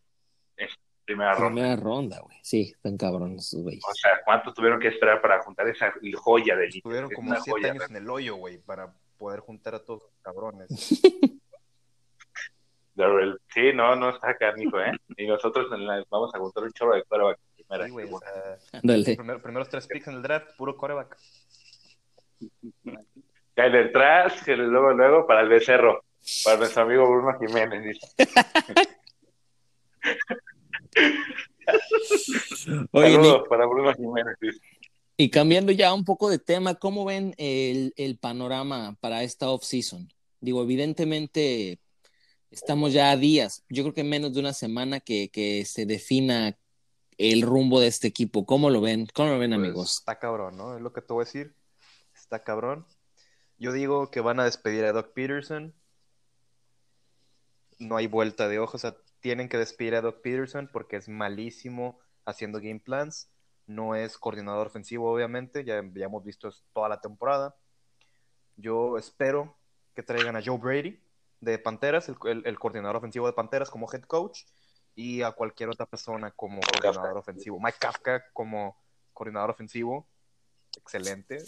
[0.59, 0.75] es
[1.07, 1.55] primera ronda.
[1.55, 2.37] primera ronda, güey.
[2.43, 3.83] Sí, están cabrones esos güeyes.
[3.89, 6.79] O sea, ¿cuánto tuvieron que esperar para juntar esa joya de línea?
[6.79, 9.85] Estuvieron Es como una siete joya, años en el hoyo, güey, para poder juntar a
[9.85, 10.69] todos los cabrones.
[12.95, 13.39] Darrell.
[13.55, 14.93] Sí, no, no está canijo, ¿eh?
[15.19, 17.85] Y nosotros en la- vamos a juntar un chorro de quarterback primera.
[17.87, 19.17] Sí, güey, o sea, Ándale.
[19.17, 21.17] primer- primeros tres picks en el draft, puro coreback.
[23.55, 26.05] Kyler Trask, que luego, luego para el becerro,
[26.45, 27.99] para nuestro amigo Bruno Jiménez.
[30.97, 32.87] dice.
[32.93, 34.37] Oye, Saludos Nick, para Bruno Jiménez.
[35.17, 40.09] y cambiando ya un poco de tema, ¿cómo ven el, el panorama para esta off-season?
[40.41, 41.81] Digo, evidentemente
[42.51, 46.57] estamos ya a días, yo creo que menos de una semana que, que se defina
[47.19, 48.45] el rumbo de este equipo.
[48.45, 49.07] ¿Cómo lo ven?
[49.15, 49.97] ¿Cómo lo ven, Pues, amigos?
[49.99, 50.77] Está cabrón, ¿no?
[50.77, 51.55] Es lo que te voy a decir.
[52.15, 52.87] Está cabrón.
[53.59, 55.75] Yo digo que van a despedir a Doc Peterson.
[57.79, 58.77] No hay vuelta de hoja.
[58.77, 63.31] O sea, tienen que despedir a Doc Peterson porque es malísimo haciendo game plans.
[63.67, 65.65] No es coordinador ofensivo, obviamente.
[65.65, 67.57] Ya, ya hemos visto toda la temporada.
[68.57, 69.57] Yo espero
[69.95, 71.01] que traigan a Joe Brady
[71.41, 74.45] de Panteras, el, el- el coordinador ofensivo de Panteras como head coach,
[74.95, 77.19] y a cualquier otra persona como coordinador Kafka.
[77.19, 77.59] ofensivo.
[77.61, 78.77] Mike Kafka como
[79.13, 80.09] coordinador ofensivo.
[80.79, 81.39] Excelente.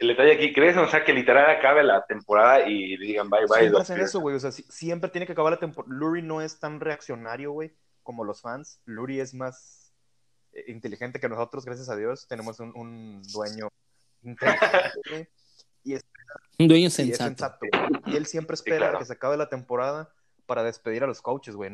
[0.00, 0.76] El detalle aquí, ¿crees?
[0.78, 3.58] O sea, que literal acabe la temporada y digan bye bye.
[3.58, 4.34] Siempre hacen eso, güey.
[4.34, 5.94] O sea, si- siempre tiene que acabar la temporada.
[5.94, 8.80] Lurie no es tan reaccionario, güey, como los fans.
[8.86, 9.92] Lurie es más
[10.52, 12.26] eh, inteligente que nosotros, gracias a Dios.
[12.26, 13.68] Tenemos un, un dueño
[14.22, 15.28] inteligente, güey,
[15.84, 16.02] y es,
[16.58, 17.66] Un dueño y es sensato.
[18.06, 18.98] Y él siempre espera claro.
[18.98, 20.10] que se acabe la temporada
[20.46, 21.70] para despedir a los coaches, güey.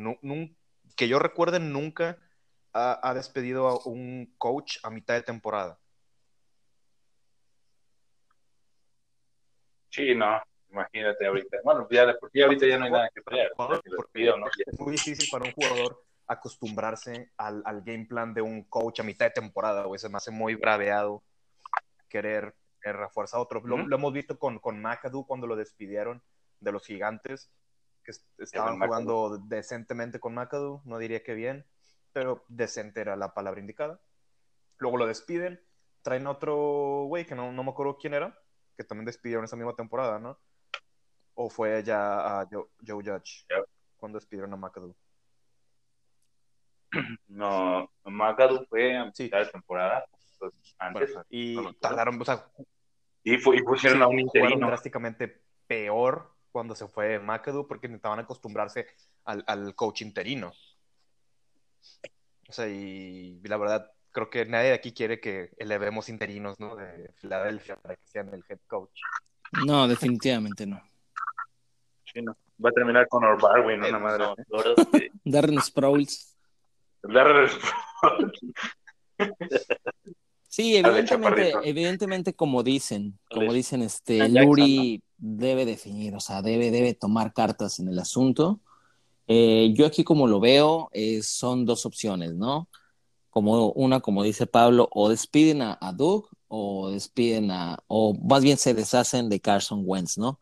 [0.97, 2.19] Que yo recuerde, nunca
[2.73, 5.79] ha, ha despedido a un coach a mitad de temporada.
[9.97, 10.41] Sí, no.
[10.71, 11.57] Imagínate ahorita.
[11.65, 13.51] Bueno, ya de por sí ahorita ya no hay nada que pelear.
[13.57, 13.81] Porque
[14.67, 19.05] es muy difícil para un jugador acostumbrarse al, al game plan de un coach a
[19.05, 19.99] mitad de temporada, güey.
[19.99, 21.23] Se me hace muy braveado
[22.09, 23.61] querer, querer refuerzar a otro.
[23.65, 26.23] Lo, hemos visto con, con McAdoo cuando lo despidieron
[26.61, 27.51] de los gigantes,
[28.05, 28.87] que est- estaban McAdoo.
[28.89, 31.65] jugando decentemente con McAdoo, no diría que bien,
[32.13, 34.01] pero decente era la palabra indicada.
[34.79, 35.61] Luego lo despiden,
[36.03, 38.39] traen otro güey que no, no me acuerdo quién era,
[38.77, 40.39] que también despidieron esa misma temporada, ¿no?
[41.35, 43.47] O fue ya a Joe, Joe Judge
[43.97, 44.95] cuando despidieron a McAdoo.
[47.29, 49.25] No, McAdoo fue a Sí.
[49.25, 50.05] mitad de temporada.
[50.39, 51.13] pues, antes.
[51.13, 52.47] Bueno, y no tardaron, o sea,
[53.25, 54.67] y, fu- y pusieron sí, a un interino.
[54.67, 58.87] drásticamente peor cuando se fue McAdoo porque intentaban acostumbrarse
[59.25, 60.53] al, al coach interino.
[62.49, 66.59] O sea, y, y la verdad, creo que nadie de aquí quiere que elevemos interinos,
[66.59, 66.75] ¿no?
[66.75, 68.99] De Filadelfia para que sean el head coach.
[69.67, 70.81] No, definitivamente no.
[72.11, 72.35] Sí, no.
[72.65, 74.25] Va a terminar con Barwin, Eh, una madre.
[74.25, 76.35] No, la verdad es que Darren Sproles.
[80.49, 86.95] Sí, evidentemente, evidentemente, como dicen, como dicen, este, Luri debe definir, o sea, debe, debe
[86.95, 88.61] tomar cartas en el asunto.
[89.27, 92.71] Eh, yo aquí como lo veo, eh, son dos opciones, ¿no?
[93.37, 98.57] Como una, como dice Pablo, o despiden a, Doug o despiden a, o más bien
[98.57, 100.41] se deshacen de Carson Wentz, ¿no?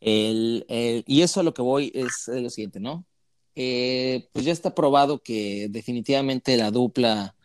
[0.00, 3.06] El, el- y eso a lo que voy es, es lo siguiente, ¿no?
[3.56, 7.36] eh, pues ya está probado que definitivamente la dupla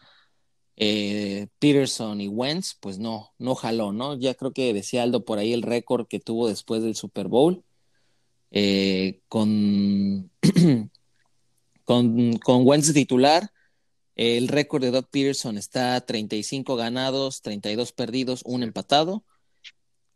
[0.78, 4.18] eh, Peterson y Wentz, pues no, no jaló, ¿no?
[4.20, 7.64] Ya creo que decía Aldo por ahí el récord que tuvo después del Super Bowl.
[8.52, 10.32] Eh, con,
[11.86, 13.52] con, con Wentz titular,
[14.22, 19.24] el récord de Doug Peterson está 35 ganados, 32 perdidos, un empatado.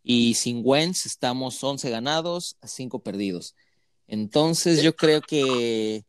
[0.03, 3.55] Y sin Wentz estamos 11 ganados, 5 perdidos.
[4.07, 6.03] Entonces yo creo que,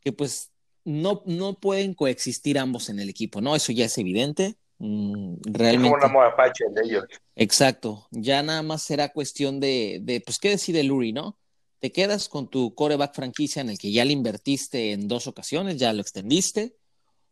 [0.00, 0.52] que pues
[0.86, 3.54] no, no pueden coexistir ambos en el equipo, ¿no?
[3.54, 4.56] Eso ya es evidente.
[4.78, 5.90] realmente.
[5.90, 7.04] Mm, es como una apache de ellos.
[7.36, 8.08] Exacto.
[8.10, 11.38] Ya nada más será cuestión de, de, pues, ¿qué decide Lurie, no?
[11.78, 15.76] Te quedas con tu coreback franquicia en el que ya le invertiste en dos ocasiones,
[15.76, 16.78] ya lo extendiste,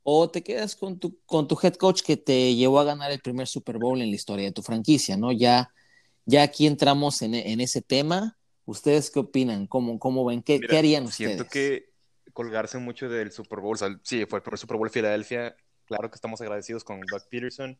[0.02, 3.20] o te quedas con tu, con tu head coach que te llevó a ganar el
[3.20, 5.32] primer Super Bowl en la historia de tu franquicia, ¿no?
[5.32, 5.72] Ya,
[6.24, 8.38] ya aquí entramos en, en ese tema.
[8.64, 9.66] ¿Ustedes qué opinan?
[9.66, 10.42] ¿Cómo, cómo ven?
[10.42, 11.34] ¿Qué, ¿qué harían ustedes?
[11.36, 11.92] Siento que
[12.32, 13.74] colgarse mucho del Super Bowl.
[13.74, 15.56] O sea, sí, fue el primer Super Bowl de Filadelfia.
[15.84, 17.78] Claro que estamos agradecidos con Doug Peterson,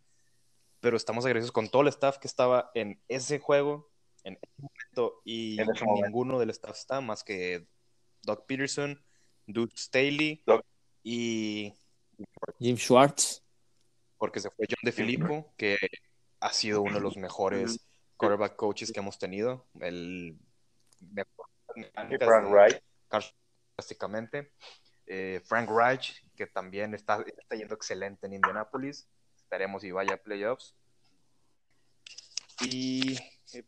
[0.81, 3.91] pero estamos agradecidos con todo el staff que estaba en ese juego,
[4.25, 5.57] en ese momento, y
[6.03, 7.67] ninguno del staff está más que
[8.23, 9.03] Doug Peterson,
[9.47, 10.45] Duke Staley
[11.03, 11.73] y
[12.59, 13.43] Jim Schwartz.
[14.19, 15.77] Porque se fue John De Filippo, que
[16.41, 17.81] ha sido uno de los mejores
[18.17, 19.67] quarterback coaches que hemos tenido.
[19.81, 20.39] El
[21.01, 21.47] mejor.
[22.21, 22.83] Frank Wright
[23.77, 24.53] básicamente.
[25.07, 29.09] Eh, Frank Reich, que también está, está yendo excelente en Indianapolis.
[29.37, 30.75] Esperemos y vaya a playoffs.
[32.61, 33.19] Y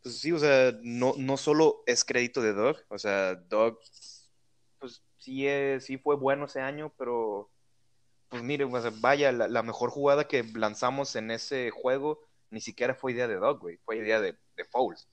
[0.01, 3.79] pues sí, o sea, no, no solo es crédito de Doug, o sea, Doug,
[4.79, 5.45] pues sí,
[5.79, 7.51] sí fue bueno ese año, pero
[8.29, 8.65] pues mire,
[9.01, 13.59] vaya, la, mejor jugada que lanzamos en ese juego ni siquiera fue idea de Doug,
[13.59, 15.07] güey, fue idea de, de Fouls.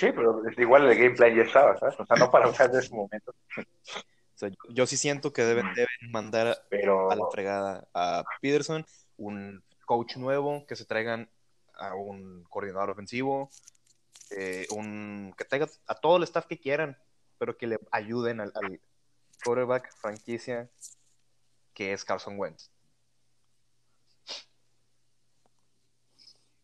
[0.00, 2.00] Sí, pero igual el gameplay ya estaba, ¿sabes?
[2.00, 3.34] O sea, no para usar de ese momento.
[4.70, 8.86] yo, sí siento que deben, deben mandar a la fregada a Peterson,
[9.18, 11.28] un coach nuevo, que se traigan
[11.74, 13.50] a un coordinador ofensivo,
[14.30, 16.96] eh, un, que traigan a todo el staff que quieran,
[17.40, 18.78] pero que le ayuden al, al
[19.42, 20.68] quarterback franquicia
[21.72, 22.70] que es Carson Wentz.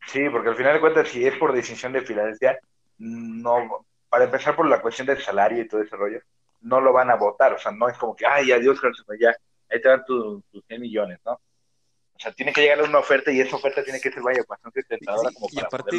[0.06, 2.60] Sí, porque al final de cuentas, si es por decisión de Filadelfia,
[2.98, 6.20] no, para empezar por la cuestión del salario y todo ese rollo,
[6.60, 9.34] no lo van a votar, o sea, no es como que, ay, adiós, Carlos, ya,
[9.70, 11.32] ahí te dan tus 100 millones, ¿no?
[11.32, 14.82] O sea, tiene que llegarle una oferta y esa oferta tiene que ser, vaya, bastante
[14.82, 15.96] tentadora como y aparte,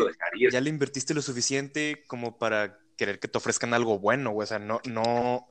[0.52, 4.48] ya le invertiste lo suficiente como para querer que te ofrezcan algo bueno, güey, o
[4.48, 5.48] sea, no, no,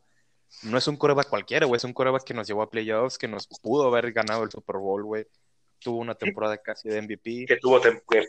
[0.62, 3.28] no es un coreback cualquiera, güey, es un coreback que nos llevó a playoffs, que
[3.28, 5.26] nos pudo haber ganado el Super Bowl, güey,
[5.78, 7.46] tuvo una temporada casi de MVP.
[7.46, 7.80] Que tuvo,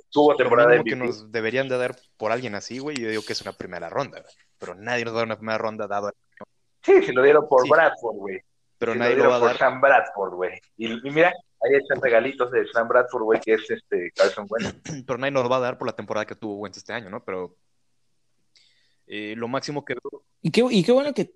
[0.09, 0.89] tuvo temporada de MVP.
[0.91, 2.97] que nos deberían de dar por alguien así, güey.
[2.97, 4.23] Yo digo que es una primera ronda,
[4.57, 6.11] Pero nadie nos va a dar una primera ronda dado.
[6.83, 8.39] Sí, se lo dieron por Bradford, güey.
[8.77, 9.49] Pero nadie lo, va a dar.
[9.49, 10.61] por Sam Bradford, güey.
[10.77, 15.03] Y, mira, ahí están regalitos de Sam Bradford, güey, que es este Carson Wentz.
[15.05, 17.09] Pero nadie nos lo va a dar por la temporada que tuvo Wentz este año,
[17.09, 17.23] ¿no?
[17.23, 17.55] Pero
[19.07, 19.95] eh, lo máximo que...
[20.41, 21.33] Y qué, y qué bueno que,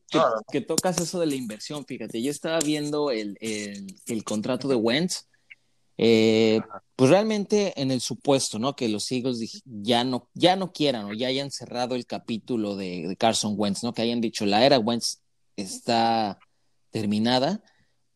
[0.52, 2.22] que, tocas eso de la inversión, fíjate.
[2.22, 5.26] Yo estaba viendo el, el, el contrato de Wentz
[6.04, 6.62] eh,
[6.96, 8.76] pues realmente en el supuesto, ¿no?
[8.76, 13.16] Que los Eagles ya no, ya no quieran o ya hayan cerrado el capítulo de,
[13.20, 13.94] Carson Wentz, ¿no?
[13.94, 15.22] Que hayan dicho la era Wentz
[15.56, 16.40] está
[16.90, 17.62] terminada,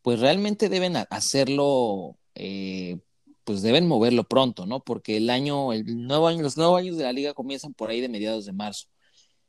[0.01, 2.97] pues realmente deben hacerlo, eh,
[3.43, 4.79] pues deben moverlo pronto, ¿no?
[4.79, 8.01] Porque el año, el nuevo año, los nuevos años de la liga comienzan por ahí
[8.01, 8.87] de mediados de marzo.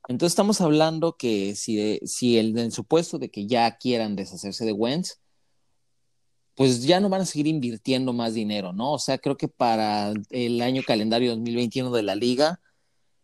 [0.09, 4.73] Entonces estamos hablando que si, si el, el supuesto de que ya quieran deshacerse de
[4.73, 5.21] Wentz,
[6.55, 8.93] pues ya no van a seguir invirtiendo más dinero, ¿no?
[8.93, 12.61] O sea, creo que para el año calendario 2021 de la liga,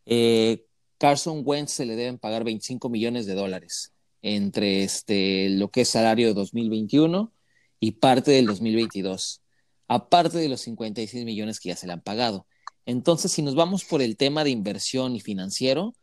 [0.07, 0.67] eh,
[0.99, 5.89] Carson Wentz se le deben pagar 25 millones de dólares entre este, lo que es
[5.89, 7.33] salario de 2021
[7.81, 9.43] y parte del 2022,
[9.89, 12.47] aparte de los 56 millones que ya se le han pagado.
[12.87, 15.95] Entonces, si nos vamos por el tema de inversión y financiero,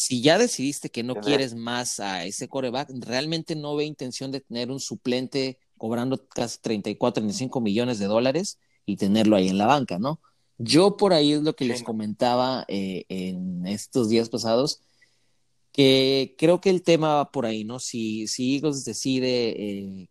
[0.00, 4.40] si ya decidiste que no quieres más a ese coreback, realmente no ve intención de
[4.40, 9.66] tener un suplente cobrando casi 34, 35 millones de dólares y tenerlo ahí en la
[9.66, 10.18] banca, ¿no?
[10.56, 14.80] Yo por ahí es lo que les comentaba eh, en estos días pasados,
[15.70, 17.78] que creo que el tema va por ahí, ¿no?
[17.78, 20.08] Si, si Eagles decide eh,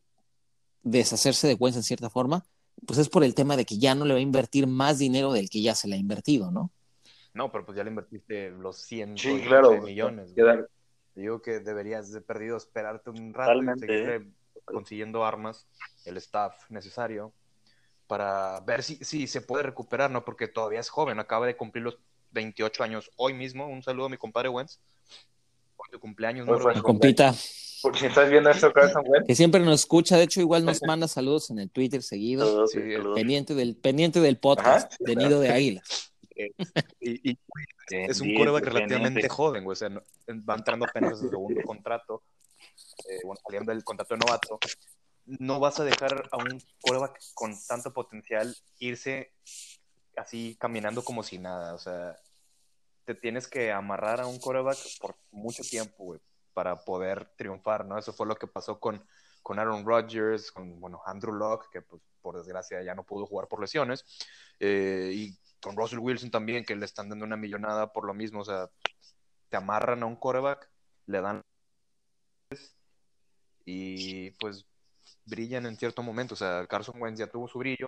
[0.84, 2.46] deshacerse de Wentz en cierta forma,
[2.86, 5.34] pues es por el tema de que ya no le va a invertir más dinero
[5.34, 6.70] del que ya se le ha invertido, ¿no?
[7.34, 9.16] No, pero pues ya le invertiste los 100
[9.84, 10.34] millones.
[11.16, 14.30] Digo que deberías de perdido esperarte un rato y seguirle
[14.66, 15.68] consiguiendo armas,
[16.06, 17.34] el staff necesario,
[18.08, 20.24] para ver si, si se puede recuperar, ¿no?
[20.24, 21.98] Porque todavía es joven, acaba de cumplir los
[22.32, 23.68] 28 años hoy mismo.
[23.68, 24.80] Un saludo a mi compadre Wentz.
[25.92, 27.34] tu cumpleaños, su compita,
[27.82, 30.82] Por si estás viendo esto, Carson Wentz, que siempre nos escucha, de hecho igual nos
[30.88, 33.16] manda saludos en el Twitter seguido, Saludos, Sí, saludos.
[33.16, 34.98] pendiente del, pendiente del podcast Ajá.
[35.00, 35.82] de Nido de Águila.
[37.02, 37.40] Y, y
[37.90, 39.74] es un coreback relativamente joven, güey.
[39.74, 40.04] O sea, no-
[40.48, 42.24] va entrando apenas a su segundo contrato.
[43.10, 44.60] eh, bueno, saliendo del contrato de novato.
[45.26, 49.32] No vas a dejar a un coreback con tanto potencial irse
[50.18, 51.74] así caminando como si nada.
[51.74, 52.16] O sea,
[53.06, 56.20] te tienes que amarrar a un coreback por mucho tiempo, güey,
[56.54, 57.98] para poder triunfar, ¿no?
[57.98, 59.04] Eso fue lo que pasó con,
[59.42, 63.48] con Aaron Rodgers, con, bueno, Andrew Locke, que pues por desgracia ya no pudo jugar
[63.48, 64.04] por lesiones,
[64.60, 68.42] eh, y con Russell Wilson también, que le están dando una millonada por lo mismo,
[68.42, 68.70] o sea,
[69.50, 70.70] te amarran a un coreback,
[71.08, 71.42] le dan
[73.66, 74.66] y pues
[75.26, 77.88] brillan en cierto momento, o sea, Carson Wentz ya tuvo su brillo,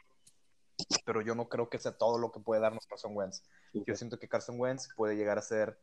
[1.06, 3.44] pero yo no creo que sea todo lo que puede darnos Carson Wentz.
[3.74, 5.80] Yo siento que Carson Wentz puede llegar a ser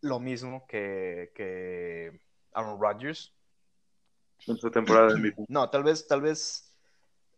[0.00, 2.20] lo mismo que, que
[2.52, 3.32] Aaron Rodgers.
[4.46, 5.34] en su temporada de.
[5.48, 6.73] No, tal vez, tal vez,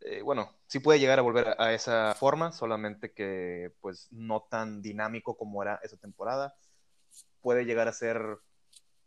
[0.06, 4.42] eh, bueno, sí puede llegar a volver a, a esa forma, solamente que pues no
[4.48, 6.54] tan dinámico como era esa temporada.
[7.40, 8.38] Puede llegar a ser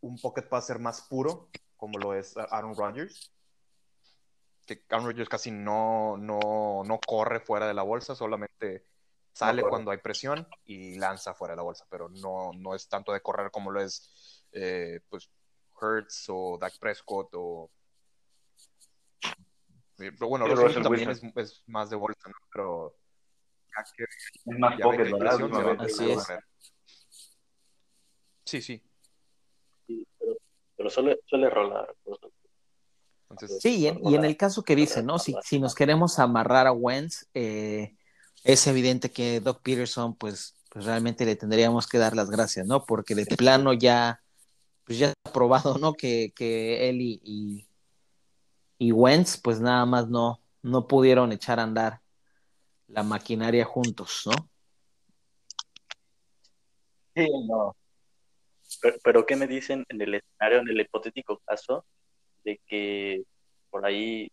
[0.01, 3.31] un pocket passer más puro, como lo es Aaron Rodgers.
[4.65, 8.83] Que Aaron Rodgers casi no, no, no corre fuera de la bolsa, solamente
[9.31, 13.13] sale cuando hay presión y lanza fuera de la bolsa, pero no, no es tanto
[13.13, 15.29] de correr como lo es eh, pues
[15.81, 17.71] Hertz o Dak Prescott o
[19.99, 22.35] pero bueno, Sí, Russell Russell también es, es más de bolsa, ¿no?
[22.51, 22.95] Pero
[23.77, 25.77] ya que Es más pocket, ¿verdad?
[25.79, 26.27] a Así es.
[28.45, 28.83] Sí, sí.
[29.85, 30.37] Sí, pero,
[30.75, 31.93] pero suele, suele rolar.
[33.29, 35.19] Entonces, Sí, y en, y en el caso que dice, ¿no?
[35.19, 37.95] Si, si nos queremos amarrar a Wentz, eh,
[38.43, 42.85] es evidente que Doc Peterson, pues, pues realmente le tendríamos que dar las gracias, ¿no?
[42.85, 44.21] Porque de plano ya,
[44.85, 45.93] pues ya ha probado, ¿no?
[45.93, 47.68] Que, que él y, y,
[48.79, 52.01] y Wentz, pues nada más no, no pudieron echar a andar
[52.87, 54.31] la maquinaria juntos, ¿no?
[57.15, 57.75] Sí, no.
[58.81, 61.85] Pero, pero ¿qué me dicen en el escenario, en el hipotético caso
[62.43, 63.23] de que
[63.69, 64.31] por ahí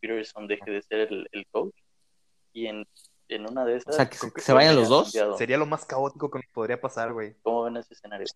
[0.00, 1.74] Peterson deje de ser el, el coach
[2.52, 2.86] y en,
[3.28, 3.96] en una de O esas...
[3.96, 5.12] sea, que se, creo que se vayan los dos.
[5.12, 5.36] cambiado.
[5.36, 7.34] sería lo más caótico que podría pasar, güey.
[7.42, 8.26] ¿Cómo ven ese escenario?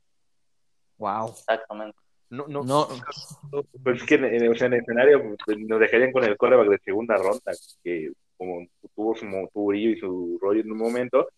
[0.99, 1.31] Wow.
[1.31, 1.99] Exactamente.
[2.37, 5.81] No, no, No, Pues es que en, en- o sea, en el escenario pues, nos
[5.81, 10.39] dejarían con el coreback de segunda ronda, que como tuvo su, su brillo y su
[10.43, 11.29] rollo en un momento,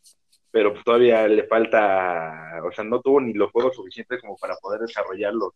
[0.51, 4.57] pero pues todavía le falta, o sea, no tuvo ni los juegos suficientes como para
[4.57, 5.53] poder desarrollarlo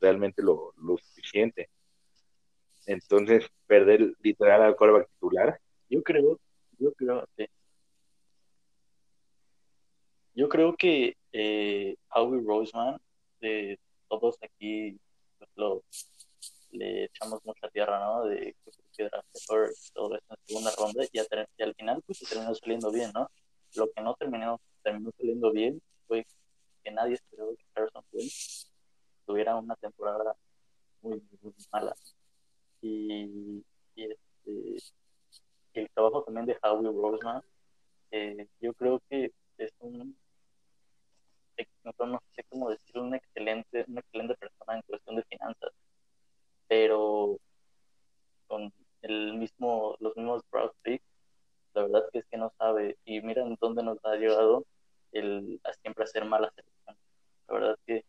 [0.00, 1.68] realmente lo, lo suficiente.
[2.86, 6.40] Entonces, perder literal al coreback titular, Yo creo,
[6.78, 7.46] yo creo, sí.
[10.34, 12.98] Yo creo que eh, Howie Roseman,
[13.40, 13.78] de
[14.10, 14.98] todos aquí,
[15.54, 15.82] lo,
[16.72, 18.24] le echamos mucha tierra, ¿no?
[18.24, 18.54] De
[18.92, 23.30] que drafteó todo esto en segunda ronda y, al final pues terminó saliendo bien, ¿no?
[23.76, 26.26] Lo que no terminó, terminó saliendo bien fue
[26.82, 28.70] que nadie esperó que Carson Wentz
[29.26, 30.34] tuviera una temporada
[31.02, 31.94] muy, muy mala.
[32.82, 34.76] Y, este,
[35.74, 37.42] el trabajo también de Howie Roseman,
[38.10, 40.16] eh, yo creo que es un,
[41.84, 45.72] no, no sé cómo decirlo, un excelente, una excelente persona en cuestión de finanzas,
[46.68, 47.38] pero
[48.46, 51.04] con el mismo, los mismos draft picks,
[51.74, 54.64] la verdad que es que no sabe, y miren dónde nos ha llegado
[55.12, 57.00] el a siempre hacer malas selecciones.
[57.48, 58.04] La verdad que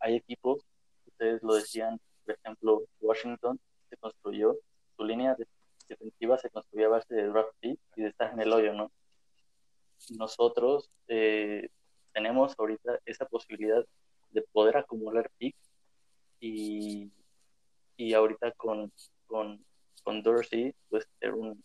[0.00, 0.64] hay equipos,
[1.06, 3.58] ustedes lo decían, por ejemplo, Washington
[3.90, 4.56] se construyó,
[4.96, 5.46] su línea de-
[5.88, 8.90] defensiva se construyó a base de draft pick y de estar en el hoyo, ¿no?
[10.18, 11.68] Nosotros eh,
[12.14, 13.84] tenemos ahorita esa posibilidad
[14.30, 15.70] de poder acumular picks
[16.40, 17.10] y,
[17.96, 18.92] y ahorita con,
[19.26, 19.64] con,
[20.02, 21.62] con Dorsey, pues hacer un,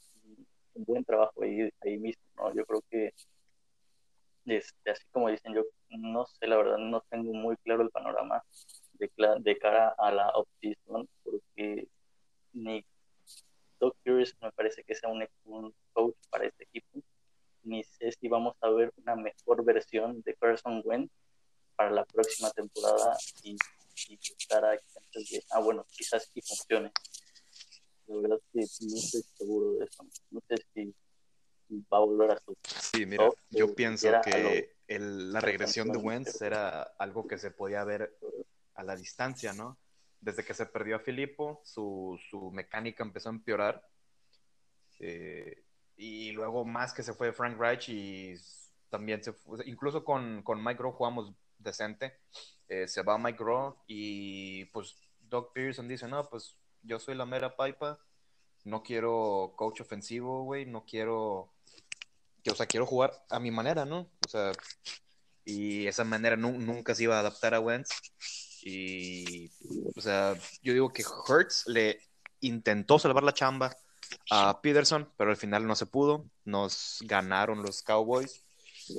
[0.73, 2.53] buen trabajo ahí, ahí mismo, ¿no?
[2.53, 3.13] Yo creo que
[4.45, 8.43] este, así como dicen, yo no sé, la verdad, no tengo muy claro el panorama
[8.93, 11.87] de, de cara a la off-season, porque
[12.53, 12.83] ni
[13.79, 17.01] Doc Pierce me parece que sea un coach para este equipo,
[17.63, 21.11] ni sé si vamos a ver una mejor versión de Carson Wentz
[21.75, 23.55] para la próxima temporada y,
[24.07, 26.91] y estar a expensas de, ah, bueno, quizás sí funcione.
[28.07, 28.65] La verdad que no
[28.97, 30.03] estoy seguro de eso.
[30.31, 30.93] No sé si
[31.91, 35.97] va a volver a su Sí, mira, o- yo pienso que el- la regresión de
[35.99, 38.17] Wentz era algo que se podía ver
[38.73, 39.77] a la distancia, ¿no?
[40.19, 43.85] Desde que se perdió a Filippo, su, su mecánica empezó a empeorar.
[44.99, 45.63] Eh,
[46.01, 48.33] y luego más que se fue Frank Reich y
[48.89, 52.17] también se fue, incluso con, con Mike Rowe jugamos decente,
[52.69, 57.25] eh, se va Mike Rowe y pues Doug Pearson dice, no, pues yo soy la
[57.25, 57.99] mera pipa,
[58.63, 61.51] no quiero coach ofensivo, güey, no quiero,
[62.43, 64.09] que, o sea, quiero jugar a mi manera, ¿no?
[64.25, 64.53] O sea,
[65.43, 67.89] y esa manera nunca se iba a adaptar a Wentz.
[68.61, 69.51] Y,
[69.95, 71.99] o sea, yo digo que Hurts le
[72.39, 73.75] intentó salvar la chamba
[74.31, 76.25] a Peterson, pero al final no se pudo.
[76.45, 78.43] Nos ganaron los Cowboys.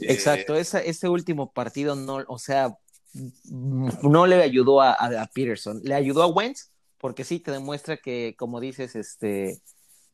[0.03, 2.77] Exacto, eh, ese último partido no, o sea,
[3.15, 4.97] no le ayudó a,
[5.35, 9.61] Peterson, le ayudó a Wentz, porque sí te demuestra que, como dices, este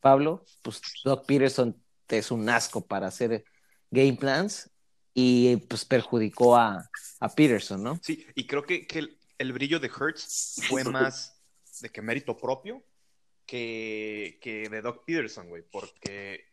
[0.00, 1.76] Pablo, pues Doc Peterson
[2.08, 3.44] es un asco para hacer
[3.90, 4.70] game plans
[5.12, 6.88] y pues perjudicó a,
[7.34, 7.98] Peterson, ¿no?
[8.02, 8.86] Sí, y creo que,
[9.38, 11.36] el, brillo de Hertz fue más
[11.80, 12.82] de que mérito propio
[13.46, 16.44] que, que de Doc Peterson, güey, porque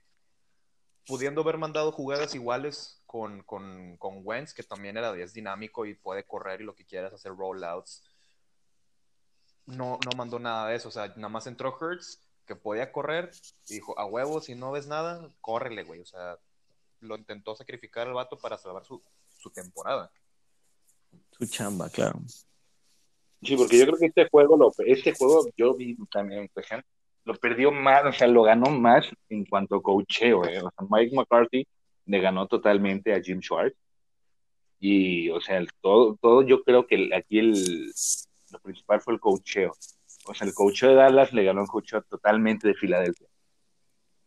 [1.05, 5.95] pudiendo haber mandado jugadas iguales con, con, con Wentz, que también era es dinámico y
[5.95, 8.03] puede correr y lo que quieras, hacer rollouts.
[9.65, 13.31] No, no mandó nada de eso, o sea, nada más entró Hertz, que podía correr,
[13.69, 16.37] y dijo, a huevo, si no ves nada, córrele, güey, o sea,
[16.99, 19.01] lo intentó sacrificar al vato para salvar su,
[19.37, 20.11] su temporada.
[21.31, 22.19] Su chamba, claro.
[23.43, 26.87] Sí, porque yo creo que este juego, lo, este juego, yo vi también, por ejemplo,
[27.25, 30.45] lo perdió más, o sea, lo ganó más en cuanto a coacheo.
[30.45, 30.59] Eh.
[30.59, 31.65] O sea, Mike McCarthy
[32.05, 33.75] le ganó totalmente a Jim Schwartz.
[34.79, 37.91] Y, o sea, todo, todo yo creo que aquí el,
[38.51, 39.73] lo principal fue el coacheo.
[40.25, 43.27] O sea, el coacheo de Dallas le ganó el coacheo totalmente de Filadelfia.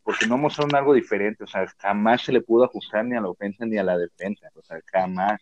[0.02, 1.44] Porque no mostraron algo diferente.
[1.44, 4.48] O sea, jamás se le pudo ajustar ni a la ofensa ni a la defensa.
[4.54, 5.40] O sea, jamás.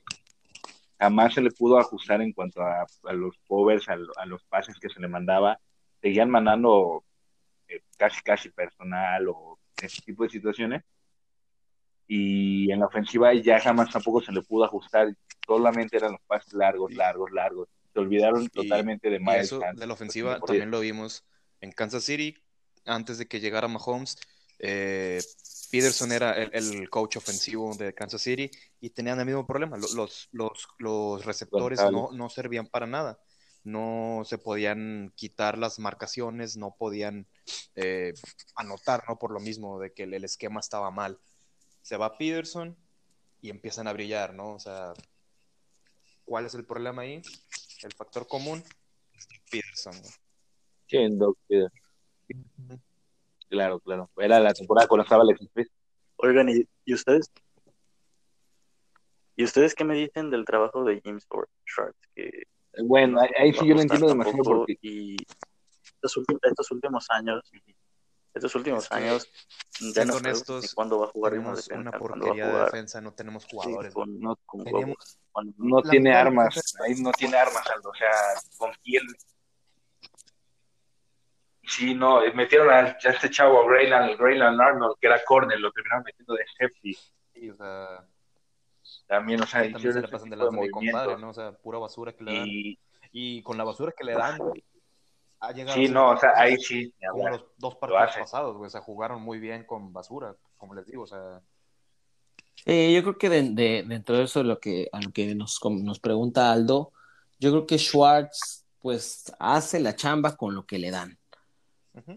[0.98, 4.88] Jamás se le pudo ajustar en cuanto a, los covers, a, a los pases que
[4.88, 5.58] se le mandaba.
[6.00, 7.04] Seguían mandando
[7.68, 10.82] eh, casi casi personal o ese tipo de situaciones.
[12.06, 15.08] Y en la ofensiva ya jamás tampoco se le pudo ajustar,
[15.46, 17.68] solamente eran los pases largos, largos, largos.
[17.92, 19.44] Se olvidaron totalmente de Miles.
[19.44, 21.24] Eso de la ofensiva también lo vimos
[21.60, 22.36] en Kansas City,
[22.84, 24.18] antes de que llegara Mahomes.
[24.58, 25.20] Eh,
[25.74, 28.48] Peterson era el, coach ofensivo de Kansas City
[28.80, 29.76] y tenían el mismo problema.
[29.76, 29.94] Los,
[30.32, 33.18] los, los, receptores no, no, servían para nada
[33.64, 37.26] no se podían quitar las marcaciones, no podían
[37.74, 38.12] eh,
[38.54, 39.18] anotar, ¿no?
[39.18, 41.18] Por lo mismo de que el, esquema estaba mal.
[41.80, 42.76] Se va Peterson
[43.40, 44.52] y empiezan a brillar, ¿no?
[44.54, 44.92] O sea,
[46.24, 47.22] ¿cuál es el problema ahí?
[47.82, 48.62] El factor común,
[49.50, 49.94] Peterson.
[50.86, 51.38] ¿Quién, Doc
[53.48, 54.10] Claro, claro.
[54.16, 55.68] Era la temporada cuando estaba Alex Smith.
[56.16, 57.30] Oigan, ¿y, ustedes?
[59.36, 61.50] ¿Y ustedes qué me dicen del trabajo de James Schwartz?
[62.14, 62.44] Que
[62.82, 64.78] bueno, ahí, sí yo lo entiendo demasiado porque...
[64.82, 65.16] Y
[65.86, 67.42] estos últimos, estos últimos años,
[68.34, 69.30] estos últimos años,
[69.94, 73.94] ya no honestos, cuándo va a jugar tenemos una porquería de defensa, no tenemos jugadores.
[73.96, 74.38] no,
[75.56, 78.10] no tiene armas, ahí no tiene armas, Aldo, o sea,
[78.58, 79.02] con quién...
[81.66, 86.34] Sí, no, metieron a, este chavo, a Grayland, Arnold, que era corner, lo terminaron metiendo
[86.34, 86.94] de safety.
[87.32, 88.04] Sí, o sea
[89.06, 91.30] también, o sea, también se le pasan de lado mi compadre, ¿no?
[91.30, 92.48] O sea, pura basura que le dan.
[93.12, 94.38] Y, con la basura que le dan,
[95.40, 96.92] ha llegado Sí, no, o sea, ahí sí.
[97.10, 100.86] Como los dos partidos pasados, güey, o sea, jugaron muy bien con basura, como les
[100.86, 101.40] digo, o sea.
[102.66, 106.50] yo creo que de, dentro de eso, lo que, a lo que nos, nos pregunta
[106.50, 106.92] Aldo,
[107.38, 111.18] yo creo que Schwartz, pues, hace la chamba con lo que le dan.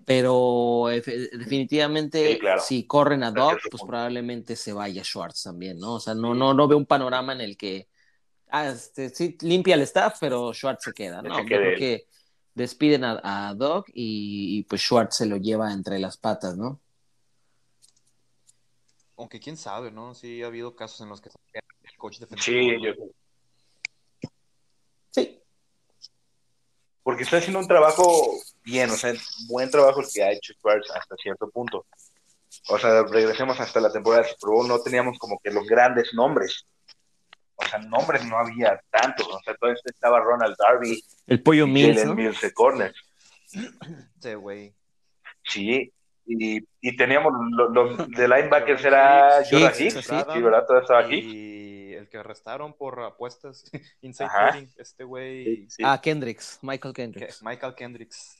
[0.05, 5.95] Pero definitivamente, si corren a Doc, pues probablemente se vaya Schwartz también, ¿no?
[5.95, 7.87] O sea, no, no, no veo un panorama en el que,
[8.49, 11.37] ah, este, sí, limpia el staff, pero Schwartz se queda, ¿no?
[11.39, 12.07] Yo creo que
[12.55, 16.81] despiden a, Doc y, pues Schwartz se lo lleva entre las patas, ¿no?
[19.15, 20.15] Aunque quién sabe, ¿no?
[20.15, 21.29] Sí ha habido casos en los que
[21.83, 22.59] el coach defensivo.
[22.59, 24.29] Sí, yo...
[25.11, 25.41] Sí.
[27.07, 29.13] Porque está haciendo un trabajo bien, o sea,
[29.47, 31.85] buen trabajo el que ha hecho Schwartz hasta cierto punto.
[32.67, 36.65] O sea, regresemos hasta la temporada de Super no teníamos como que los grandes nombres.
[37.55, 39.25] O sea, nombres no había tantos.
[39.25, 41.01] O sea, todo esto estaba Ronald Darby.
[41.27, 42.13] El pollo Mills, ¿no?
[42.13, 42.93] Mills de corner.
[44.21, 44.73] Sí, güey.
[45.45, 45.93] Sí,
[46.25, 47.31] y, y teníamos
[47.71, 50.65] los de linebackers era Jordan Hicks, sí, ¿verdad?
[50.67, 51.19] Todo estaba aquí.
[51.23, 53.63] Y el que arrestaron por apuestas,
[54.01, 55.67] inside este güey.
[55.83, 57.43] Ah, Kendricks, Michael Kendricks.
[57.43, 58.37] Michael Kendricks.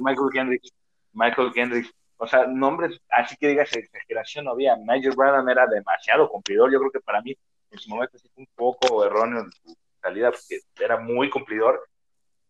[0.00, 0.72] Michael Kendricks,
[1.12, 1.92] Michael Kendricks.
[2.16, 4.76] O sea, nombres, así que digas exageración no había.
[4.76, 6.72] Nigel Bradham era demasiado cumplidor.
[6.72, 7.36] Yo creo que para mí
[7.70, 11.88] en su momento sí fue un poco erróneo en su salida porque era muy cumplidor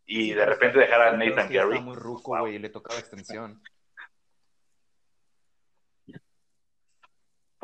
[0.06, 1.80] y de repente dejar a Nathan Gary.
[1.80, 3.62] muy ruco, güey, le tocaba extensión.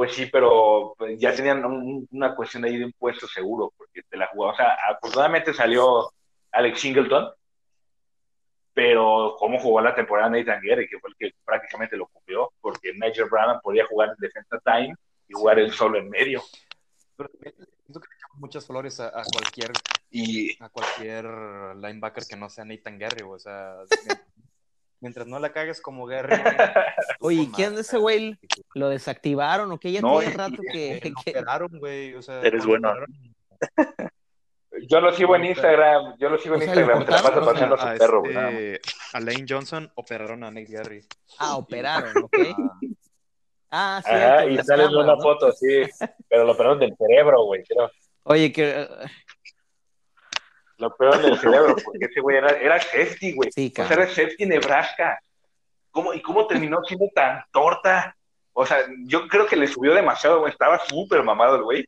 [0.00, 1.62] Pues sí, pero pues, ya tenían
[2.10, 4.54] una cuestión ahí de un puesto seguro, porque te la jugaba.
[4.54, 6.10] O sea, afortunadamente salió
[6.52, 7.28] Alex Singleton,
[8.72, 12.94] pero cómo jugó la temporada Nathan Gary, que fue el que prácticamente lo cumplió, porque
[12.94, 14.94] Nigel Brown podía jugar en defensa time
[15.28, 16.40] y jugar él solo en medio.
[18.36, 19.70] muchas flores a, cualquier
[20.10, 21.26] y a cualquier
[21.76, 23.74] linebacker que no sea Nathan Gary, o sea,
[25.00, 26.34] mientras no la cagues como Gary.
[27.20, 28.38] Oye, ¿quién es ese güey?
[28.74, 29.92] ¿Lo desactivaron o qué?
[29.92, 31.78] Ya tiene rato que, que...
[31.78, 32.92] güey, o sea, eres bueno.
[34.88, 37.92] Yo lo sigo en Instagram, yo lo sigo en Instagram, te la paso pasando a
[37.92, 38.34] su perro, güey.
[38.34, 38.80] Este,
[39.12, 41.04] a Lane Johnson operaron a Nick Gary.
[41.38, 42.38] Ah, operaron, ok.
[43.72, 44.10] Ah, sí.
[44.10, 45.82] Ajá, y sale una foto, sí,
[46.28, 47.88] pero lo operaron del cerebro, güey, creo.
[48.24, 48.88] Oye, que...
[50.80, 53.50] Lo operaron del cerebro, porque ese güey era, era safety, güey.
[53.52, 55.20] Sí, o sea, era safety Nebraska.
[55.90, 58.16] ¿Cómo, ¿Y cómo terminó siendo tan torta?
[58.54, 60.50] O sea, yo creo que le subió demasiado, güey.
[60.50, 61.84] Estaba súper mamado el güey.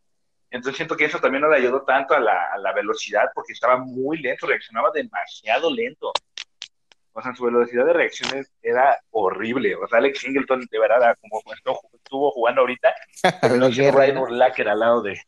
[0.51, 4.18] Entonces siento que eso también no le ayudó tanto a la, velocidad porque estaba muy
[4.18, 6.12] lento, reaccionaba demasiado lento.
[7.14, 9.74] O sea, su velocidad de reacciones era horrible.
[9.76, 11.40] O sea, Alex Singleton, de verdad, como
[11.95, 12.95] estuvo jugando ahorita,
[13.40, 15.18] pero no tiene Brian Urlacher al lado de,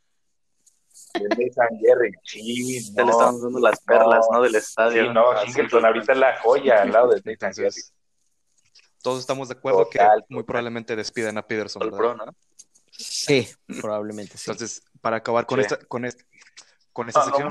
[1.14, 2.12] de Nathan Jerry.
[2.24, 4.42] Sí, no, le estamos dando las perlas, ¿no?
[4.42, 5.04] Del estadio.
[5.04, 7.80] Sí, no, Singleton ahorita es la joya al lado de Nathan Jerry.
[9.02, 11.90] Todos estamos de acuerdo que muy probablemente despiden a Peterson.
[11.90, 12.16] ¿verdad?
[12.16, 12.34] ¿no?
[12.90, 13.48] Sí,
[13.80, 14.50] probablemente sí.
[14.50, 16.06] Entonces, para acabar con esta, con,
[16.92, 17.50] con esta sección,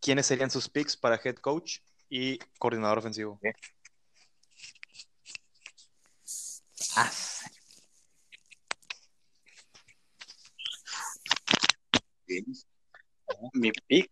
[0.00, 1.78] ¿quiénes serían sus picks para head coach
[2.08, 3.38] y coordinador ofensivo?
[6.96, 7.10] Ah.
[13.52, 14.10] Mi pick,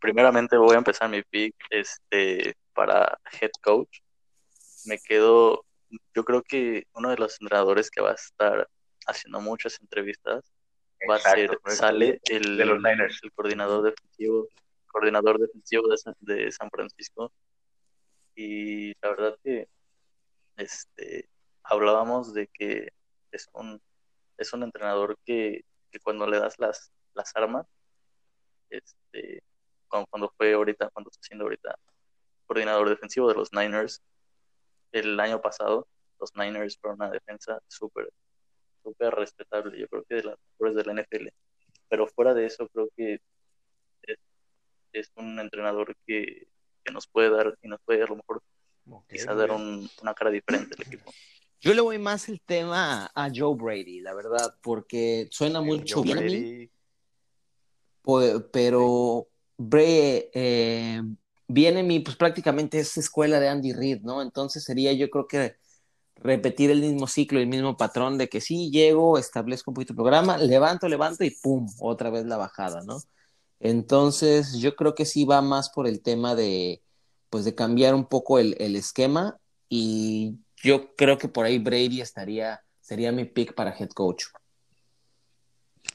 [0.00, 4.00] primeramente voy a empezar mi pick este, para head coach.
[4.84, 5.64] Me quedo,
[6.14, 8.68] yo creo que uno de los entrenadores que va a estar
[9.06, 10.44] haciendo muchas entrevistas,
[11.08, 13.20] va a ser, sale el, de los Niners.
[13.22, 14.48] el coordinador defensivo,
[14.86, 17.32] coordinador defensivo de San, de San Francisco.
[18.34, 19.68] Y la verdad que
[20.56, 21.28] este
[21.62, 22.88] hablábamos de que
[23.32, 23.80] es un
[24.38, 27.66] es un entrenador que, que cuando le das las, las armas,
[28.70, 29.42] este,
[29.88, 31.76] cuando, cuando fue ahorita, cuando está siendo ahorita
[32.46, 34.02] coordinador defensivo de los Niners,
[34.92, 35.88] el año pasado,
[36.20, 38.08] los Niners fueron una defensa súper
[38.84, 41.28] súper respetable, yo creo que de las mejores de la NFL.
[41.88, 43.20] Pero fuera de eso, creo que
[44.92, 46.46] es, un entrenador que,
[46.92, 48.42] nos puede dar y nos puede a lo mejor
[49.08, 51.12] quizás dar una cara diferente al equipo.
[51.60, 56.70] Yo le voy más el tema a Joe Brady, la verdad, porque suena mucho bien
[58.52, 61.02] pero Brady eh,
[61.48, 64.22] viene mi, pues prácticamente es escuela de Andy Reid, ¿no?
[64.22, 65.56] Entonces sería yo creo que
[66.16, 69.96] repetir el mismo ciclo, el mismo patrón de que sí, llego, establezco un poquito el
[69.96, 73.00] programa, levanto, levanto y pum, otra vez la bajada, ¿no?
[73.60, 76.82] Entonces, yo creo que sí va más por el tema de,
[77.30, 79.38] pues, de cambiar un poco el, esquema
[79.68, 84.24] y yo creo que por ahí Brady estaría, sería mi pick para head coach.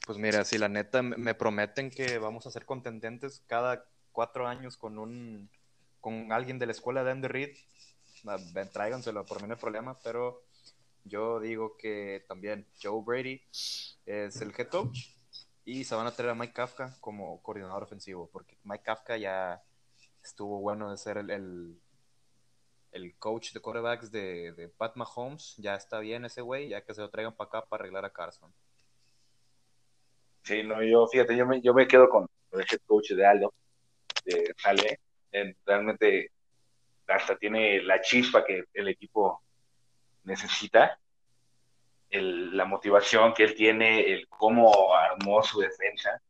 [0.09, 4.75] Pues mira, si la neta me prometen que vamos a ser contendentes cada cuatro años
[4.75, 5.51] con un,
[6.01, 7.55] con alguien de la escuela de Andy Reid,
[8.73, 10.41] tráiganselo, por mí no hay problema, pero
[11.03, 13.39] yo digo que también Joe Brady
[14.07, 15.09] es el head coach
[15.63, 19.61] y se van a traer a Mike Kafka como coordinador ofensivo, porque Mike Kafka ya
[20.23, 21.79] estuvo bueno de ser el,
[22.93, 26.95] el, coach de quarterbacks de, de, Pat Mahomes, ya está bien ese güey, ya que
[26.95, 28.51] se lo traigan para acá para arreglar a Carson.
[30.43, 33.53] Sí, no, yo, fíjate, yo me, yo me quedo con el head coach de Aldo,
[34.25, 34.99] de Sale,
[35.65, 36.31] realmente
[37.07, 39.41] hasta tiene la chispa que el equipo
[40.23, 40.99] necesita,
[42.11, 46.21] la motivación que él tiene, el cómo armó su defensa,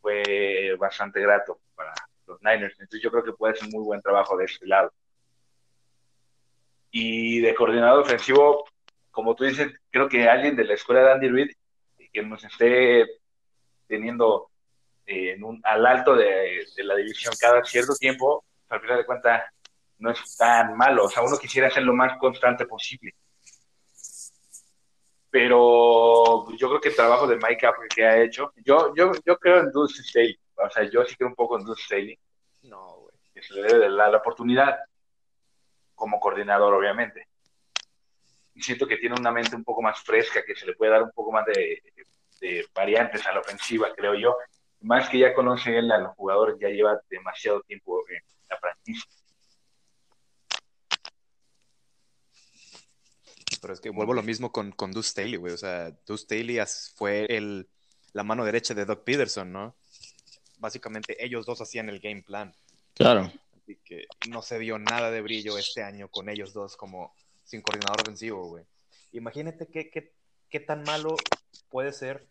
[0.00, 1.92] fue bastante grato para
[2.26, 2.74] los Niners.
[2.74, 4.92] Entonces yo creo que puede ser un muy buen trabajo de este lado.
[6.90, 8.64] Y de coordinador ofensivo,
[9.10, 11.50] como tú dices, creo que alguien de la escuela de Andy Reid
[12.18, 13.06] que nos esté
[13.86, 14.50] teniendo
[15.06, 19.44] en un, al alto de, la división cada cierto tiempo, al final de cuentas
[19.98, 21.04] no es tan malo.
[21.04, 23.14] O sea, uno quisiera ser lo más constante posible.
[25.30, 29.38] Pero yo creo que el trabajo de Mike Apple que ha hecho, yo, yo, yo
[29.38, 30.38] creo en Dulce Staley.
[30.56, 32.18] O sea, yo sí creo un poco en Dulce Staley.
[32.62, 33.14] No, güey.
[33.32, 34.78] Que se le debe la, oportunidad
[35.94, 37.27] como coordinador, obviamente.
[38.58, 41.04] Y siento que tiene una mente un poco más fresca, que se le puede dar
[41.04, 41.80] un poco más de,
[42.40, 44.34] de variantes a la ofensiva, creo yo.
[44.80, 49.08] Más que ya conoce él a los jugadores, ya lleva demasiado tiempo en la franquicia.
[53.62, 55.54] Pero es que vuelvo a lo mismo con, con Deuce Staley, güey.
[55.54, 56.58] O sea, Deuce Staley
[56.96, 57.68] fue el,
[58.12, 59.76] la mano derecha de Doug Peterson, ¿no?
[60.58, 62.52] Básicamente ellos dos hacían el game plan.
[62.94, 63.30] Claro.
[63.56, 67.14] Así que no se vio nada de brillo este año con ellos dos como
[67.48, 68.64] sin coordinador ofensivo, güey.
[69.12, 70.12] Imagínate qué, qué,
[70.50, 71.16] qué tan malo
[71.70, 72.28] puede ser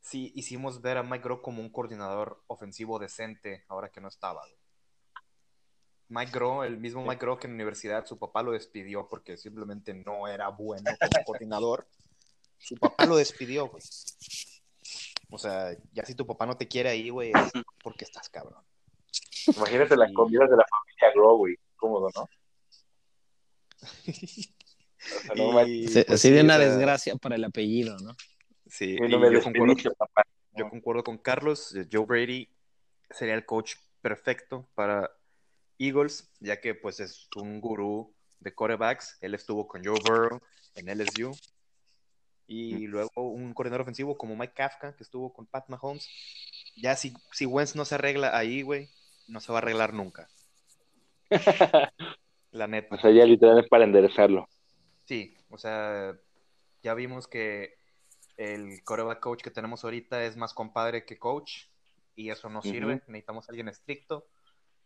[0.00, 4.40] si hicimos ver a Mike Groh como un coordinador ofensivo decente ahora que no estaba.
[4.40, 4.56] güey.
[6.08, 9.36] Mike Groh, el mismo Mike Groh que en la universidad su papá lo despidió porque
[9.36, 11.86] simplemente no era bueno como coordinador.
[12.58, 13.82] Su papá lo despidió, güey.
[15.30, 17.52] O sea, ya si tu papá no te quiere ahí, güey, es
[17.82, 18.62] porque estás cabrón.
[19.54, 21.56] Imagínate las comidas de la familia Grow, güey.
[21.76, 22.28] Cómodo, ¿no?
[23.84, 28.16] Sea, no me- Y, Se- pues, Así de sí, una desgracia para el apellido, ¿no?
[28.66, 30.22] Sí, no yo concuerdo, despediste, papá.
[30.56, 31.74] yo concuerdo con Carlos.
[31.74, 32.48] eh, Joe Brady
[33.10, 35.10] sería el coach perfecto para
[35.78, 39.18] Eagles, ya que pues es un gurú de quarterbacks.
[39.20, 40.40] Él estuvo con Joe Burrow
[40.74, 41.36] en LSU.
[42.46, 46.06] Y luego un coordinador ofensivo como Mike Kafka, que estuvo con Pat Mahomes.
[46.76, 48.90] Ya si, si Wentz no se arregla ahí, güey,
[49.28, 50.28] no se va a arreglar nunca.
[52.54, 52.94] La neta.
[52.94, 54.48] O sea, ya literal es para enderezarlo.
[55.04, 56.16] Sí, o sea,
[56.82, 57.74] ya vimos que
[58.36, 61.66] el quarterback coach que tenemos ahorita es más compadre que coach
[62.14, 63.02] y eso no sirve.
[63.08, 64.28] Necesitamos a alguien estricto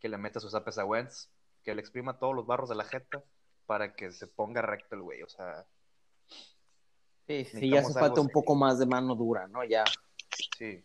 [0.00, 1.30] que le meta sus apes a Wentz,
[1.62, 3.22] que le exprima todos los barros de la jeta
[3.66, 5.22] para que se ponga recto el güey.
[5.22, 5.66] O sea,
[7.26, 9.62] Sí, sí, ya hace falta un poco más de mano dura, ¿no?
[9.62, 9.84] Ya.
[10.56, 10.82] sí,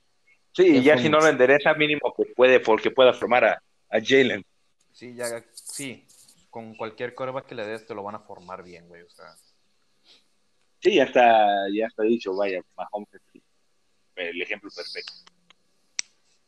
[0.51, 3.99] Sí, y ya si no lo endereza, mínimo que puede, porque pueda formar a, a
[4.03, 4.45] Jalen.
[4.91, 6.05] sí, ya, sí.
[6.53, 9.01] Con cualquier quarterback que le des te lo van a formar bien, güey.
[9.01, 9.25] O sea,
[10.83, 13.41] Sí, ya está, ya está dicho, vaya, Mahomes es el,
[14.27, 15.13] el ejemplo perfecto.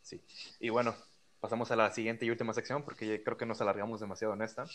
[0.02, 0.22] Sí.
[0.60, 0.94] Y bueno,
[1.40, 4.66] pasamos a la siguiente y última sección porque creo que nos alargamos demasiado en esta.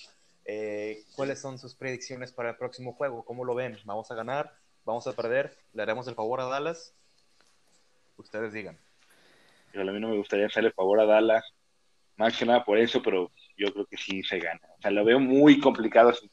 [0.46, 3.22] Eh, ¿Cuáles son sus predicciones para el próximo juego?
[3.22, 3.78] ¿Cómo lo ven?
[3.84, 4.50] ¿Vamos a ganar?
[4.86, 5.54] ¿Vamos a perder?
[5.74, 6.94] ¿Le haremos el favor a Dallas?
[8.16, 8.78] Ustedes digan.
[9.72, 11.44] Pero a mí no me gustaría hacerle favor a Dallas,
[12.16, 14.60] más que nada por eso, pero yo creo que sí se gana.
[14.78, 16.30] O sea, lo veo muy complicado sin,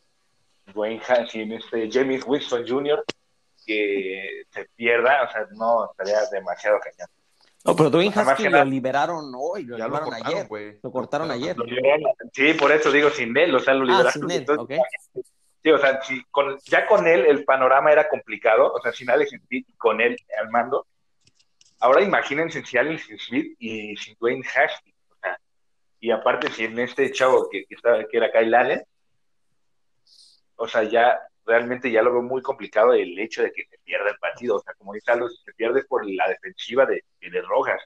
[0.73, 3.03] Dwayne sin este James Winston Jr.
[3.65, 7.09] que se pierda, o sea, no estaría demasiado cañón.
[7.65, 10.47] No, pero Dwayne O Haskins lo liberaron hoy, lo Ya lo liberaron cortaron, ayer.
[10.47, 10.80] güey.
[10.82, 11.57] Lo cortaron ayer.
[11.57, 14.13] Lo liberaron- sí, por eso digo sin él, o sea, lo Ah, liberaron.
[14.13, 14.80] sin él, Entonces.
[15.63, 19.09] Sí, o sea, si con, ya con él el panorama era complicado, o sea, sin
[19.09, 20.86] Alex Smith y con él al mando.
[21.80, 24.95] Ahora imagínense si Alex Smith y sin Dwayne Haskins,
[26.00, 28.84] y aparte si en este chavo que, que, estaba, que era Kyle Allen,
[30.56, 34.10] o sea, ya realmente ya lo veo muy complicado el hecho de que se pierda
[34.10, 37.41] el partido, o sea, como dice Aldo, si se pierde por la defensiva de, de
[37.41, 37.82] Rojas.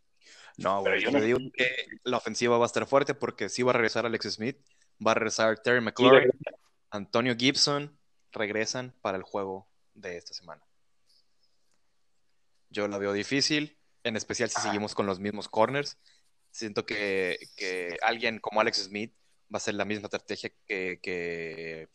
[0.58, 1.04] No, Pero güey.
[1.04, 1.70] yo no- digo que
[2.04, 4.58] la ofensiva va a estar fuerte porque sí va a regresar Alex Smith,
[5.06, 6.32] va a regresar Terry Sí, McLaurin,
[6.90, 7.98] Antonio Gibson,
[8.32, 10.64] regresan para el juego de esta semana.
[12.70, 14.68] Yo la veo difícil, en especial si Ajá.
[14.68, 15.98] seguimos con los mismos corners.
[16.52, 19.14] Siento que, que alguien como Alex Smith
[19.54, 21.90] va a ser la misma estrategia que, que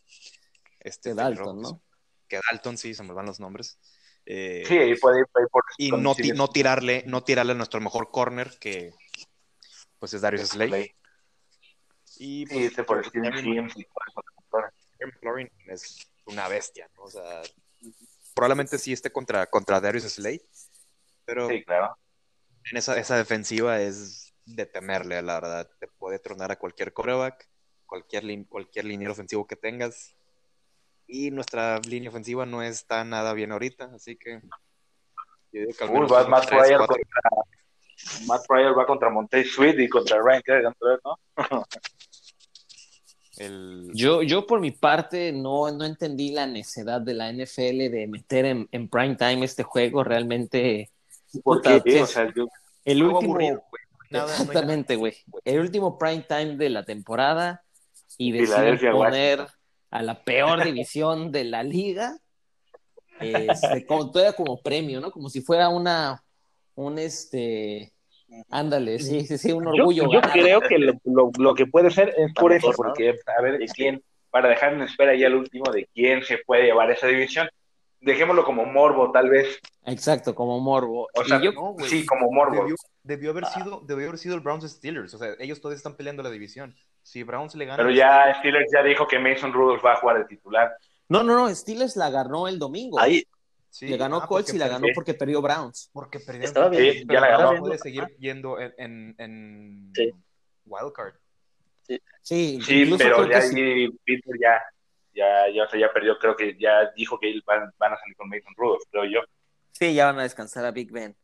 [0.80, 1.72] este Dalton, Rivers.
[1.72, 1.82] ¿no?
[2.28, 3.78] Que Dalton, sí, se me van los nombres.
[4.24, 7.52] Eh, sí, y puede ir por y no, sí, ti- es- no tirarle, no tirarle
[7.52, 8.92] a nuestro mejor corner, que
[9.98, 10.68] pues es Darius Slay.
[10.68, 10.94] Slay.
[12.18, 13.70] Y Sí, pues, este por que Steven
[15.00, 17.02] McLaurin es una bestia, ¿no?
[17.04, 17.42] O sea,
[18.34, 20.40] probablemente sí esté contra, contra Darius Slay,
[21.24, 21.96] pero Sí, claro.
[22.70, 25.70] en esa, esa defensiva es de temerle, la verdad.
[25.78, 27.49] Te puede tronar a cualquier coreback,
[27.84, 30.14] cualquier, lin- cualquier liniero ofensivo que tengas.
[31.09, 34.40] Y nuestra línea ofensiva no está nada bien ahorita, así que
[35.53, 37.03] yo digo que al Uy, menos va Matt tres, Pryor contra
[38.26, 40.74] Matt Pryor va contra Montez Sweet y contra Ryan Kerrigan,
[41.05, 41.16] ¿no?
[43.38, 48.07] El- Yo, yo por mi parte no, no entendí la necedad de la NFL de
[48.09, 50.03] meter en, en prime time este juego.
[50.03, 50.90] Realmente
[51.44, 52.11] Porque, Puta, ¿qué o es?
[52.11, 52.47] sea, yo,
[52.84, 53.62] el último, aburrido.
[54.11, 55.14] Nada, exactamente, güey.
[55.44, 57.62] El último prime time de la temporada
[58.18, 59.57] y deciden poner Washington.
[59.90, 62.16] a la peor división de la liga,
[63.20, 65.11] este, como, todavía como premio, ¿no?
[65.11, 66.22] Como si fuera una,
[66.74, 67.92] un este,
[68.50, 70.11] ándale, sí, sí, sí, un orgullo.
[70.11, 73.59] yo creo que lo, lo, lo que puede ser es por eso, porque a ver
[73.74, 77.48] quién, para dejar en espera ya el último de quién se puede llevar esa división.
[78.07, 79.59] Dejémoslo como morbo, tal vez.
[79.84, 81.09] Exacto, como morbo.
[81.12, 81.88] O sea, yo- No, güey.
[81.90, 82.61] sí, como morbo.
[82.62, 85.12] Debió, debió haber sido, debió haber sido el Browns Steelers.
[85.12, 86.74] O sea, ellos todavía están peleando la división.
[87.02, 87.76] Si Browns le gana.
[87.76, 90.72] Pero ya Steelers ya dijo que Mason Rudolph va a jugar de titular.
[91.09, 92.98] no, no, no, Steelers la ganó el domingo.
[92.98, 93.22] Ahí,
[93.70, 95.90] Sí, le ganó ah, Colts y la perdió- ganó porque perdió Browns.
[95.92, 96.46] Porque perdieron.
[96.48, 97.61] Estaba bien, pero ya la ganó.
[97.61, 100.11] puede seguir yendo en, en, en Sí.
[100.64, 101.14] Wildcard.
[102.22, 103.61] Sí, Sí, pero ya sí.
[103.61, 104.61] ahí Peter ya,
[105.17, 108.14] Ya, ya, o sea, ya perdió, creo que ya dijo que van, van a salir
[108.17, 109.21] con Mason Rudolph, creo yo.
[109.73, 111.17] Sí, ya van a descansar a Big Ben.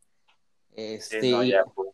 [0.71, 1.89] Este, Sí, no, ya, pues,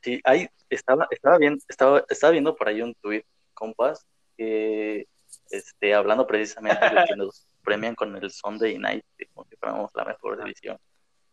[0.00, 4.06] Sí, ahí estaba, estaba bien, estaba, estaba viendo por ahí un tuit, compas,
[4.36, 5.08] que
[5.50, 9.90] este, hablando precisamente de que nos premian con el Sunday Night, de como si fuéramos
[9.94, 10.78] la mejor división.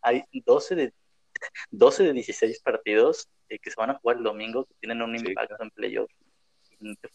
[0.00, 0.92] Hay 12 de
[1.70, 5.16] 12 de 16 partidos eh, que se van a jugar el domingo que tienen un
[5.18, 6.14] Sí, impacto en playoffs.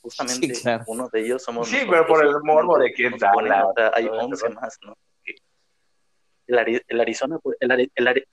[0.02, 0.84] Justamente Sí, claro.
[0.88, 2.94] uno de ellos somos Sí, nosotros, pero por el morbo de
[3.34, 4.60] ponen, Dallas, o sea, hay todo ese 11 rollo.
[4.62, 4.98] más, ¿no?
[6.48, 8.26] El, Ari- el Arizona, por- el, Ari- el Ari-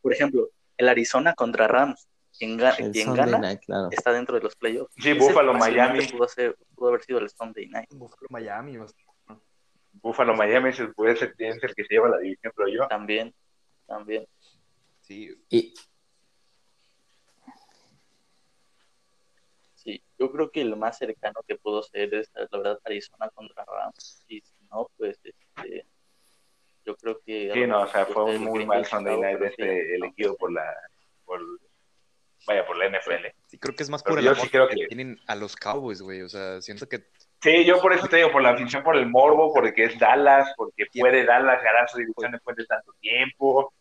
[0.00, 2.06] por ejemplo, el Arizona contra Rams,
[2.38, 3.88] quien, ga- el quien gana Night, claro.
[3.90, 4.92] está dentro de los playoffs.
[4.98, 6.06] Sí, Buffalo, Miami.
[6.08, 7.88] Pudo, ser- pudo haber sido el Sunday Night.
[7.92, 8.76] Buffalo, Miami.
[8.76, 9.38] o sea,
[9.94, 12.88] Buffalo Miami es el, puede ser el que se lleva la división, creo yo.
[12.88, 13.32] También,
[13.86, 14.26] también.
[15.00, 15.74] Sí, Y,
[19.82, 23.64] Sí, yo creo que lo más cercano que pudo ser es, la verdad, Arizona contra
[23.64, 24.24] Rams.
[24.28, 25.86] Y si no, pues, este,
[26.84, 27.50] yo creo que...
[27.52, 30.06] Sí, no, o sea, pues, fue un muy Green mal Sunday night este no.
[30.06, 30.64] elegido por la,
[31.24, 31.40] por,
[32.46, 33.26] vaya, por la NFL.
[33.46, 35.34] sí, creo que es más Pero por el amor sí creo que que- tienen a
[35.34, 36.22] los Cowboys, güey.
[36.22, 37.04] O sea, siento que
[37.42, 40.52] Sí, yo por eso te digo, por la afición, por el morbo, porque es Dallas,
[40.56, 43.74] porque puede Dallas ganar su división después de tanto tiempo.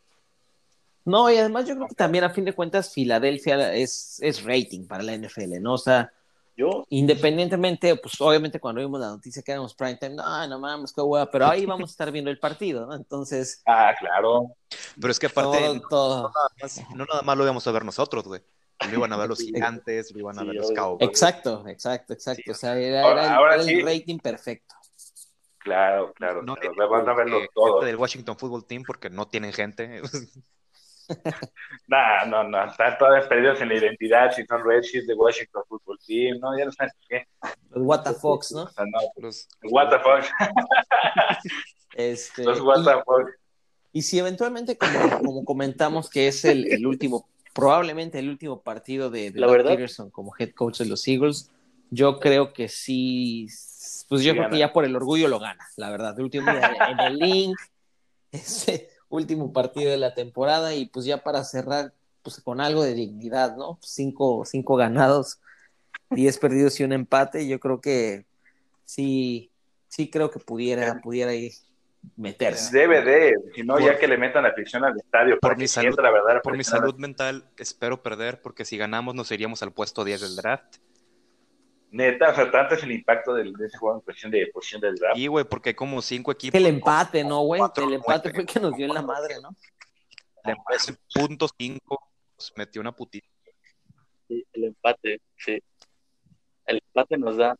[1.06, 4.86] No, y además yo creo que también a fin de cuentas Filadelfia es, es rating
[4.88, 5.74] para la NFL, ¿no?
[5.74, 6.12] O sea,
[6.58, 10.94] Yo, independientemente, pues obviamente cuando vimos la noticia que éramos prime time, no, no mames,
[10.94, 12.94] qué hueá, pero ahí vamos a estar viendo el partido, ¿no?
[12.96, 14.54] Entonces, Ah, claro.
[15.00, 16.16] Pero es que aparte, todo, no, todo.
[16.36, 18.42] nada más, no nada más lo íbamos a ver nosotros, güey.
[18.90, 20.72] Lo iban a ver los gigantes, lo iban a Sí, ver los.
[20.72, 21.08] Cowboys.
[21.08, 22.42] Exacto, exacto, exacto.
[22.46, 23.82] Sí, o sea, era, ahora- era el, ahora era el sí.
[23.82, 24.76] rating perfecto.
[25.60, 26.42] Claro, claro.
[26.42, 26.90] No claro.
[26.90, 27.74] Van a verlos todos.
[27.76, 30.02] gente del Washington Football Team porque no tienen gente.
[31.88, 36.00] Nah, no, no, están todos perdidos en la identidad, si son Redskins de Washington Football
[36.06, 37.26] Team, no, ya no saben qué.
[37.70, 38.64] Los What the Fox, ¿no?
[38.64, 40.26] O sea, no, los, what the fuck,
[41.96, 42.80] Este, los what
[43.94, 44.00] y-.
[44.00, 49.10] Y si eventualmente, como, como comentamos, que es el, el último, probablemente el último partido
[49.10, 51.52] de, de La verdad- Peterson como head coach de los Eagles,
[51.90, 53.48] yo creo que sí,
[54.08, 54.50] pues yo Sí creo gana.
[54.54, 56.16] que ya por el orgullo lo gana, la verdad.
[56.18, 57.58] El último día en el link,
[58.32, 61.94] ese último partido de la temporada, y pues ya para cerrar,
[62.24, 63.78] pues con algo de dignidad, ¿no?
[63.82, 65.40] Cinco, cinco ganados,
[66.10, 68.26] diez perdidos y un empate, yo creo que
[68.86, 69.52] sí,
[69.88, 71.52] sí creo que pudiera, pudiera ir
[72.16, 72.76] meterse.
[72.76, 76.10] Debe de, si no, ya que le metan afición al estadio, por mi salud- la
[76.12, 76.42] verdad.
[76.42, 80.36] por mi salud mental, espero perder porque si ganamos nos iríamos al puesto 10 del
[80.36, 80.78] draft.
[81.92, 84.80] Neta, o sea, tanto es el impacto del- de ese juego en cuestión de posición
[84.82, 85.18] del draft.
[85.18, 86.58] Y, güey, porque hay como cinco equipos.
[86.60, 87.62] El empate, ¿no, güey?
[87.62, 89.50] El empate fue el que nos dio en la madre, ¿no?
[90.44, 92.00] De ese punto 5
[92.38, 93.28] nos metió una putita.
[94.28, 95.62] sí, el empate, sí.
[96.66, 97.56] El empate nos da,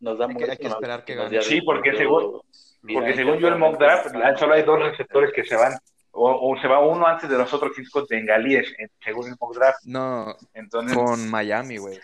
[0.00, 1.42] nos da Hay que- hay que esperar que gane.
[1.42, 2.40] Sí, porque yo- según-
[2.82, 4.08] mira, Porque según yo el mock draft,
[4.38, 5.74] solo hay dos receptores que se van,
[6.12, 9.54] o, o se va uno antes de los otros cinco bengalíes, en- según el mock
[9.54, 9.84] draft.
[9.84, 12.00] No, Entonces, con Miami, güey.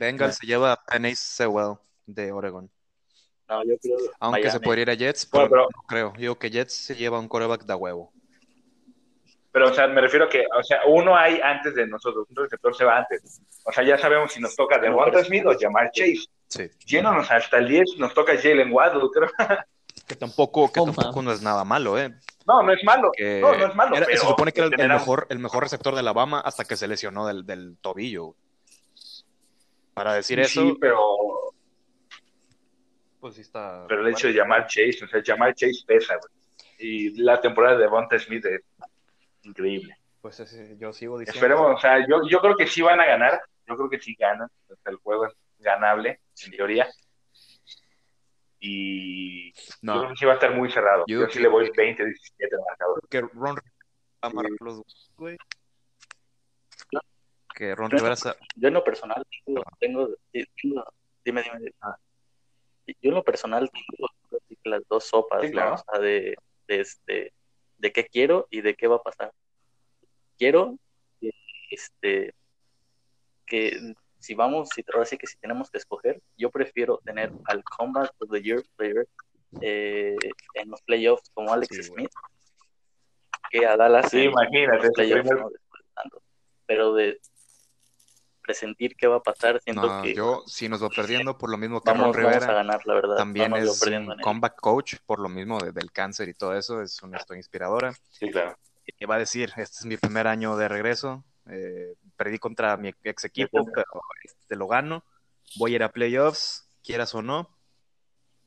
[0.00, 1.74] Bengals se lleva a Penny Sewell
[2.06, 2.70] de Oregon.
[3.48, 6.12] No, yo creo Aunque se podría ir a Jets, pero, Bueno, pero- no creo.
[6.16, 8.12] Digo que Jets se lleva un coreback de huevo.
[9.52, 12.74] pero o sea, me refiero que, o sea, uno hay antes de nosotros, un receptor
[12.76, 13.40] se va antes.
[13.64, 16.24] O sea, ya sabemos si nos toca de Devonta Smith o Jamar Chase.
[16.48, 16.68] Sí.
[16.86, 19.28] Yéndonos hasta el 10, nos toca Jalen Waddle, creo.
[20.06, 22.12] Que tampoco, que Oh, tampoco no es nada malo, ¿eh?
[22.46, 23.10] No, no es malo.
[23.16, 25.38] Que No, no es malo, era- pero se supone que era el, a- mejor, el
[25.38, 28.34] mejor receptor de Alabama hasta que se lesionó del, del tobillo.
[30.00, 30.98] Para decir Sí, eso, pero,
[33.20, 33.84] pues sí está.
[33.86, 36.32] pero el hecho de llamar Chase, o sea, Jamar Chase pesa, güey.
[36.78, 38.62] Y la temporada de Devonta Smith es
[39.42, 39.94] increíble.
[40.22, 41.36] Pues ese- yo sigo diciendo.
[41.36, 43.42] Esperemos, o sea, yo, yo creo que sí van a ganar.
[43.66, 44.48] Yo creo que sí ganan.
[44.70, 46.88] O sea, el juego es ganable, en teoría.
[48.58, 51.04] Y yo No, creo que sí va a estar muy cerrado.
[51.08, 53.02] Yo Yo, sí que- le voy 20-17 al marcador.
[53.10, 53.60] que Ron va
[54.22, 54.82] a amarrar los
[55.18, 55.36] güey.
[57.60, 58.14] Que Ron Rivera
[58.56, 60.08] Yo en lo personal tengo, tengo,
[60.62, 60.84] tengo-
[61.22, 61.72] dime, dime, dime.
[61.82, 61.94] Ah.
[62.86, 64.08] Yo en lo personal tengo
[64.64, 65.52] las dos sopas, Sí, ¿no?
[65.52, 65.74] claro.
[65.74, 66.36] O sea, de,
[66.66, 67.34] de este,
[67.76, 69.30] de qué quiero y de qué va a pasar.
[70.38, 70.78] Quiero
[71.20, 71.30] que,
[71.70, 72.34] este,
[73.44, 77.62] que si vamos, si ahora sí que si tenemos que escoger, yo prefiero tener al
[77.62, 79.06] Combat of the Year player
[79.60, 80.16] eh,
[80.54, 81.82] en los playoffs como Alex Sí.
[81.82, 82.10] Smith
[83.50, 84.88] que a Dallas Sí, en imagínate.
[86.64, 87.20] Pero de
[88.50, 91.56] presentir qué va a pasar, siento No, que yo si nos va perdiendo por lo
[91.56, 92.20] mismo que vamos, a
[92.52, 93.16] ganar, la verdad.
[93.16, 97.02] también es un comeback coach por lo mismo de- del cáncer y todo eso, es
[97.02, 97.94] una historia inspiradora.
[98.10, 98.56] Sí, claro.
[98.98, 102.92] Y va a decir, este es mi primer año de regreso, eh, perdí contra mi
[103.04, 103.86] ex equipo, pero
[104.24, 105.04] este lo gano
[105.56, 107.56] voy a ir a playoffs, quieras o no,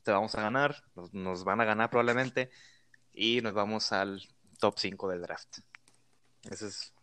[0.02, 2.50] te vamos a ganar, nos, nos van a ganar probablemente,
[3.12, 4.22] y nos vamos al
[4.58, 5.58] top 5 del draft.
[6.50, 6.93] Ese es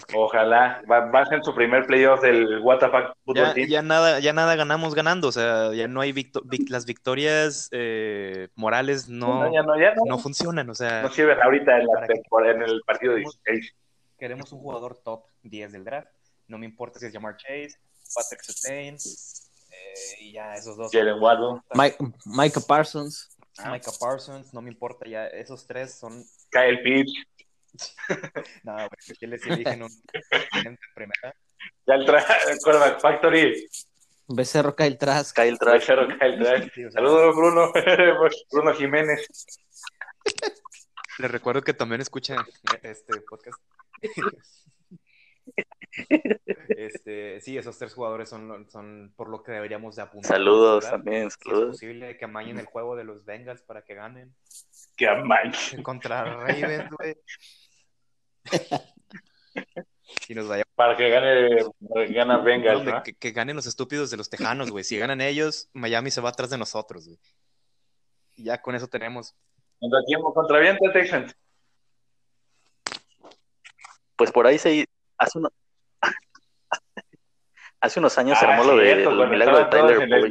[0.00, 0.16] que...
[0.16, 0.82] Ojalá.
[0.90, 3.68] Va, va a ser su primer playoff del WTF Football Ya, Team.
[3.68, 7.68] ya nada, ya nada ganamos ganando, o sea, ya no hay victo- vic- las victorias
[7.72, 10.02] eh, morales no, No, ya no, ya no.
[10.06, 13.72] no funcionan, o sea, No sirven ahorita en, el partido 16.
[14.18, 16.08] queremos un jugador top 10 del draft,
[16.48, 17.74] no me importa si es Jamar Chase,
[18.14, 20.90] Patrick Surtain, eh, y ya esos dos.
[20.92, 23.28] Jalen Waddle, Mike- Micah Parsons.
[23.70, 27.12] Micah Parsons, no me importa, ya esos tres son, Kyle Pitts.
[28.64, 29.90] nada, güey, que les eligen un
[30.64, 31.34] en primera.
[31.86, 32.04] Ya el
[32.62, 33.66] quarterback Factory.
[34.28, 35.34] Becerro Kyle Trask.
[35.36, 35.78] Kyle Trask.
[35.86, 36.72] Tercero, Kyle Trask.
[36.74, 37.72] Sí, o sea, Saludos, Bruno.
[38.52, 39.26] Bruno Jiménez.
[41.18, 42.38] Les recuerdo que también escuchan
[42.82, 43.60] este podcast.
[46.68, 50.30] Este, sí, esos tres jugadores son, son por lo que deberíamos de apuntar.
[50.30, 50.96] Saludos ¿verdad?
[50.98, 51.70] también, Si es saludos.
[51.72, 54.34] posible que amañen el juego de los Bengals para que ganen
[54.96, 55.82] Que manch.
[55.82, 57.16] contra Ravens, güey.
[60.28, 60.64] Y nos vaya.
[60.74, 61.64] Para que gane,
[62.10, 63.02] gana Bengals, No, ¿no?
[63.02, 64.84] que, que ganen los estúpidos de los Tejanos, güey.
[64.84, 67.18] Si ganan ellos, Miami se va atrás de nosotros, güey.
[68.36, 69.34] Y ya con eso tenemos.
[69.80, 70.20] ¿Contra quién?
[70.22, 71.34] ¿Contra viento Texans?
[74.16, 74.86] Pues por ahí se
[75.18, 75.50] hace uno-
[77.80, 80.10] hace unos años se Ah, armó lo de cierto, el cuando milagro de Tyler en
[80.10, 80.30] los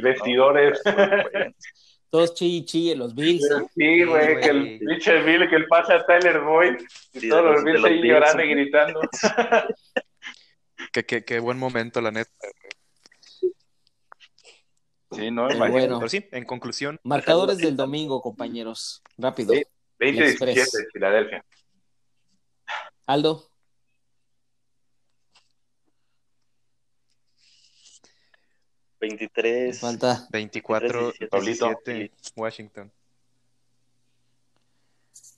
[2.12, 3.42] Todos chille chille, los Bills.
[3.74, 6.74] Sí, güey, que el pinche Bill que el pase a Tyler Boyd
[7.14, 8.06] y Sí, todos los Bills ahí Bills.
[8.06, 9.00] llorando y gritando.
[10.92, 12.30] Qué, qué- qué buen momento, la neta.
[15.12, 15.70] Sí, no, Pero imagínate.
[15.70, 15.98] bueno.
[16.00, 19.02] Pero sí, en conclusión, Marcadores del domingo, compañeros.
[19.16, 19.54] Rápido.
[19.54, 19.62] Sí.
[19.98, 20.86] 20-17 Express.
[20.92, 21.44] Filadelfia.
[23.06, 23.48] Aldo.
[29.02, 29.80] 23.
[29.80, 30.28] Falta.
[30.30, 31.92] 24, 17.
[31.92, 32.92] 17, Washington.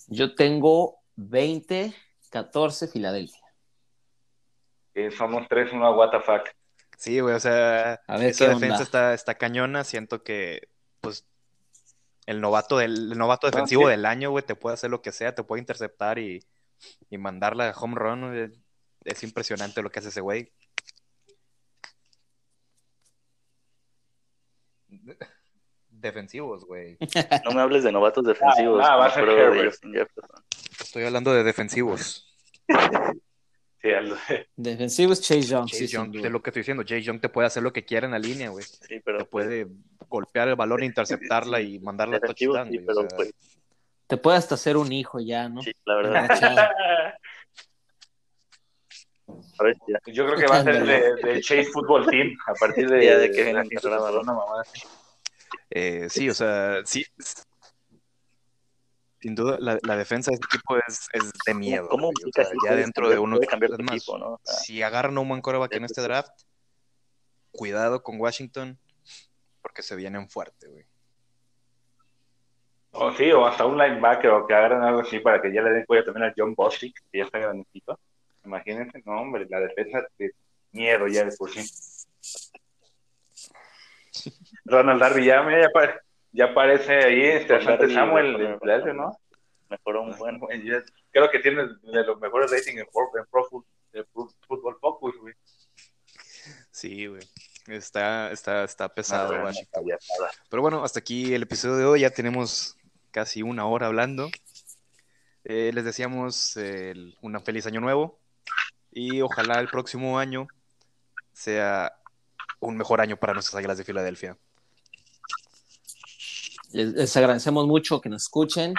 [0.07, 1.95] Yo tengo 20,
[2.31, 3.41] 14, Filadelfia.
[4.93, 6.51] Que somos 3-1 a WTF.
[6.99, 9.83] Sí, güey, o sea, A ver esa defensa está, está cañona.
[9.83, 10.69] Siento que,
[11.01, 11.25] pues,
[12.27, 13.89] el novato del el novato defensivo sí.
[13.89, 16.45] del año, güey, te puede hacer lo que sea, te puede interceptar y,
[17.09, 18.29] y mandarla a home run.
[18.29, 18.53] güey.
[19.05, 20.53] Es impresionante lo que hace ese güey.
[25.91, 26.99] Defensivos, güey.
[27.45, 28.85] No me hables de novatos defensivos.
[28.85, 29.71] Ah, va a me ser acuerdo de Herbert.
[29.71, 30.45] Justin Jefferson.
[30.81, 32.37] Estoy hablando de defensivos.
[33.85, 34.17] Sí, al-
[34.57, 35.67] Defensivos Chase Young.
[35.67, 37.85] Chase sí, Young, de lo que estoy diciendo, Chase Young te puede hacer lo que
[37.85, 38.65] quiera en la línea, güey.
[38.65, 39.67] Sí, pero Te pues, puede
[40.09, 43.35] golpear el balón, interceptarla y mandarla a touchdown, sí, güey, o pero sea, pues
[44.07, 45.61] Te puede hasta hacer un hijo ya, ¿no?
[45.61, 46.23] sí, la verdad.
[46.31, 46.61] Machado.
[46.61, 46.69] A ver,
[49.29, 49.44] ya.
[50.07, 53.19] Yo creo que va a ser de, de Chase Football Team a partir de, Ya
[53.19, 54.63] de que viene temporada, mamá.
[55.71, 57.05] Eh, sí, o sea, sí.
[59.21, 61.89] Sin duda, la, la defensa de este equipo es, es de miedo.
[61.89, 63.17] ¿Cómo güey, o sea, ya dentro de.
[63.17, 64.35] Puede cambiar más, equipo, ¿no?
[64.35, 66.33] O sea, Si agarran a un buen coreback en este draft,
[67.51, 68.79] cuidado con Washington,
[69.63, 70.85] porque se vienen fuerte, güey.
[72.97, 75.71] O sí, o hasta un linebacker o que agarren algo así para que ya le
[75.71, 77.99] den cuello también a John Bostic, que ya está grandecito.
[78.45, 80.33] Imagínense, no, hombre, la defensa de
[80.73, 81.63] miedo ya de por sí.
[84.65, 86.01] Ronald Darby ya, ya,
[86.33, 87.61] ya aparece ahí, este
[87.93, 89.19] Samuel de ¿no?
[89.69, 90.41] mejoró un buen.
[91.11, 95.35] Creo que tiene de los mejores ratings en Pro, en Pro Football Focus, güey.
[96.71, 97.23] Sí, güey.
[97.69, 99.85] Está, está, está pesado No, Washington.
[100.51, 102.01] Pero bueno, hasta aquí el episodio de hoy.
[102.01, 102.77] Ya tenemos
[103.11, 104.29] casi una hora hablando.
[105.45, 108.19] Eh, les deseamos el- un feliz año nuevo
[108.95, 110.47] y ojalá el próximo año
[111.33, 111.93] sea
[112.61, 114.39] un mejor año para nuestras Águilas de Filadelfia.
[116.73, 118.75] Les, agradecemos mucho que nos escuchen.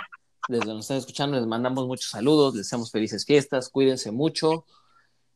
[0.48, 4.66] Desde donde nos están escuchando, les mandamos muchos saludos, les deseamos felices fiestas, cuídense mucho.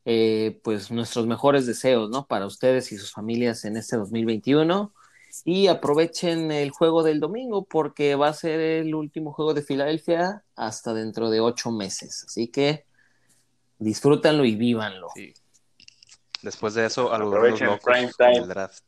[0.06, 2.26] Eh, pues nuestros mejores deseos, ¿no?
[2.26, 4.94] Para ustedes y sus familias en este 2021.
[5.46, 10.44] Y aprovechen el juego del domingo porque va a ser el último juego de Filadelfia
[10.56, 12.24] hasta dentro de ocho meses.
[12.28, 12.86] Así que
[13.80, 15.08] disfrútanlo y vívanlo.
[15.16, 15.34] Sí.
[16.42, 18.38] Después de eso, a los locos prime con time.
[18.38, 18.84] el draft.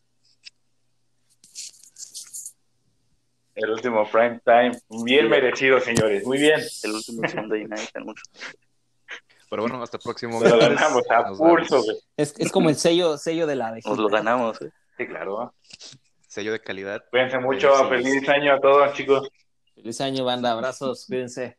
[3.56, 4.72] El último prime time,
[5.04, 6.62] bien merecido, señores, muy bien.
[6.84, 7.90] El último Sunday night.
[9.50, 11.98] Pero bueno, hasta el próximo Nos lo ganamos a Nos pulso, güey.
[12.16, 13.90] Es, es como el sello, sello de la abejita.
[13.90, 14.72] Nos lo ganamos, ¿eh?
[14.98, 15.54] Sí, claro.
[16.28, 17.04] Sello de calidad.
[17.10, 19.30] Cuídense mucho, feliz año a todos, chicos.
[19.76, 20.52] Feliz año, banda.
[20.52, 21.58] Abrazos, cuídense.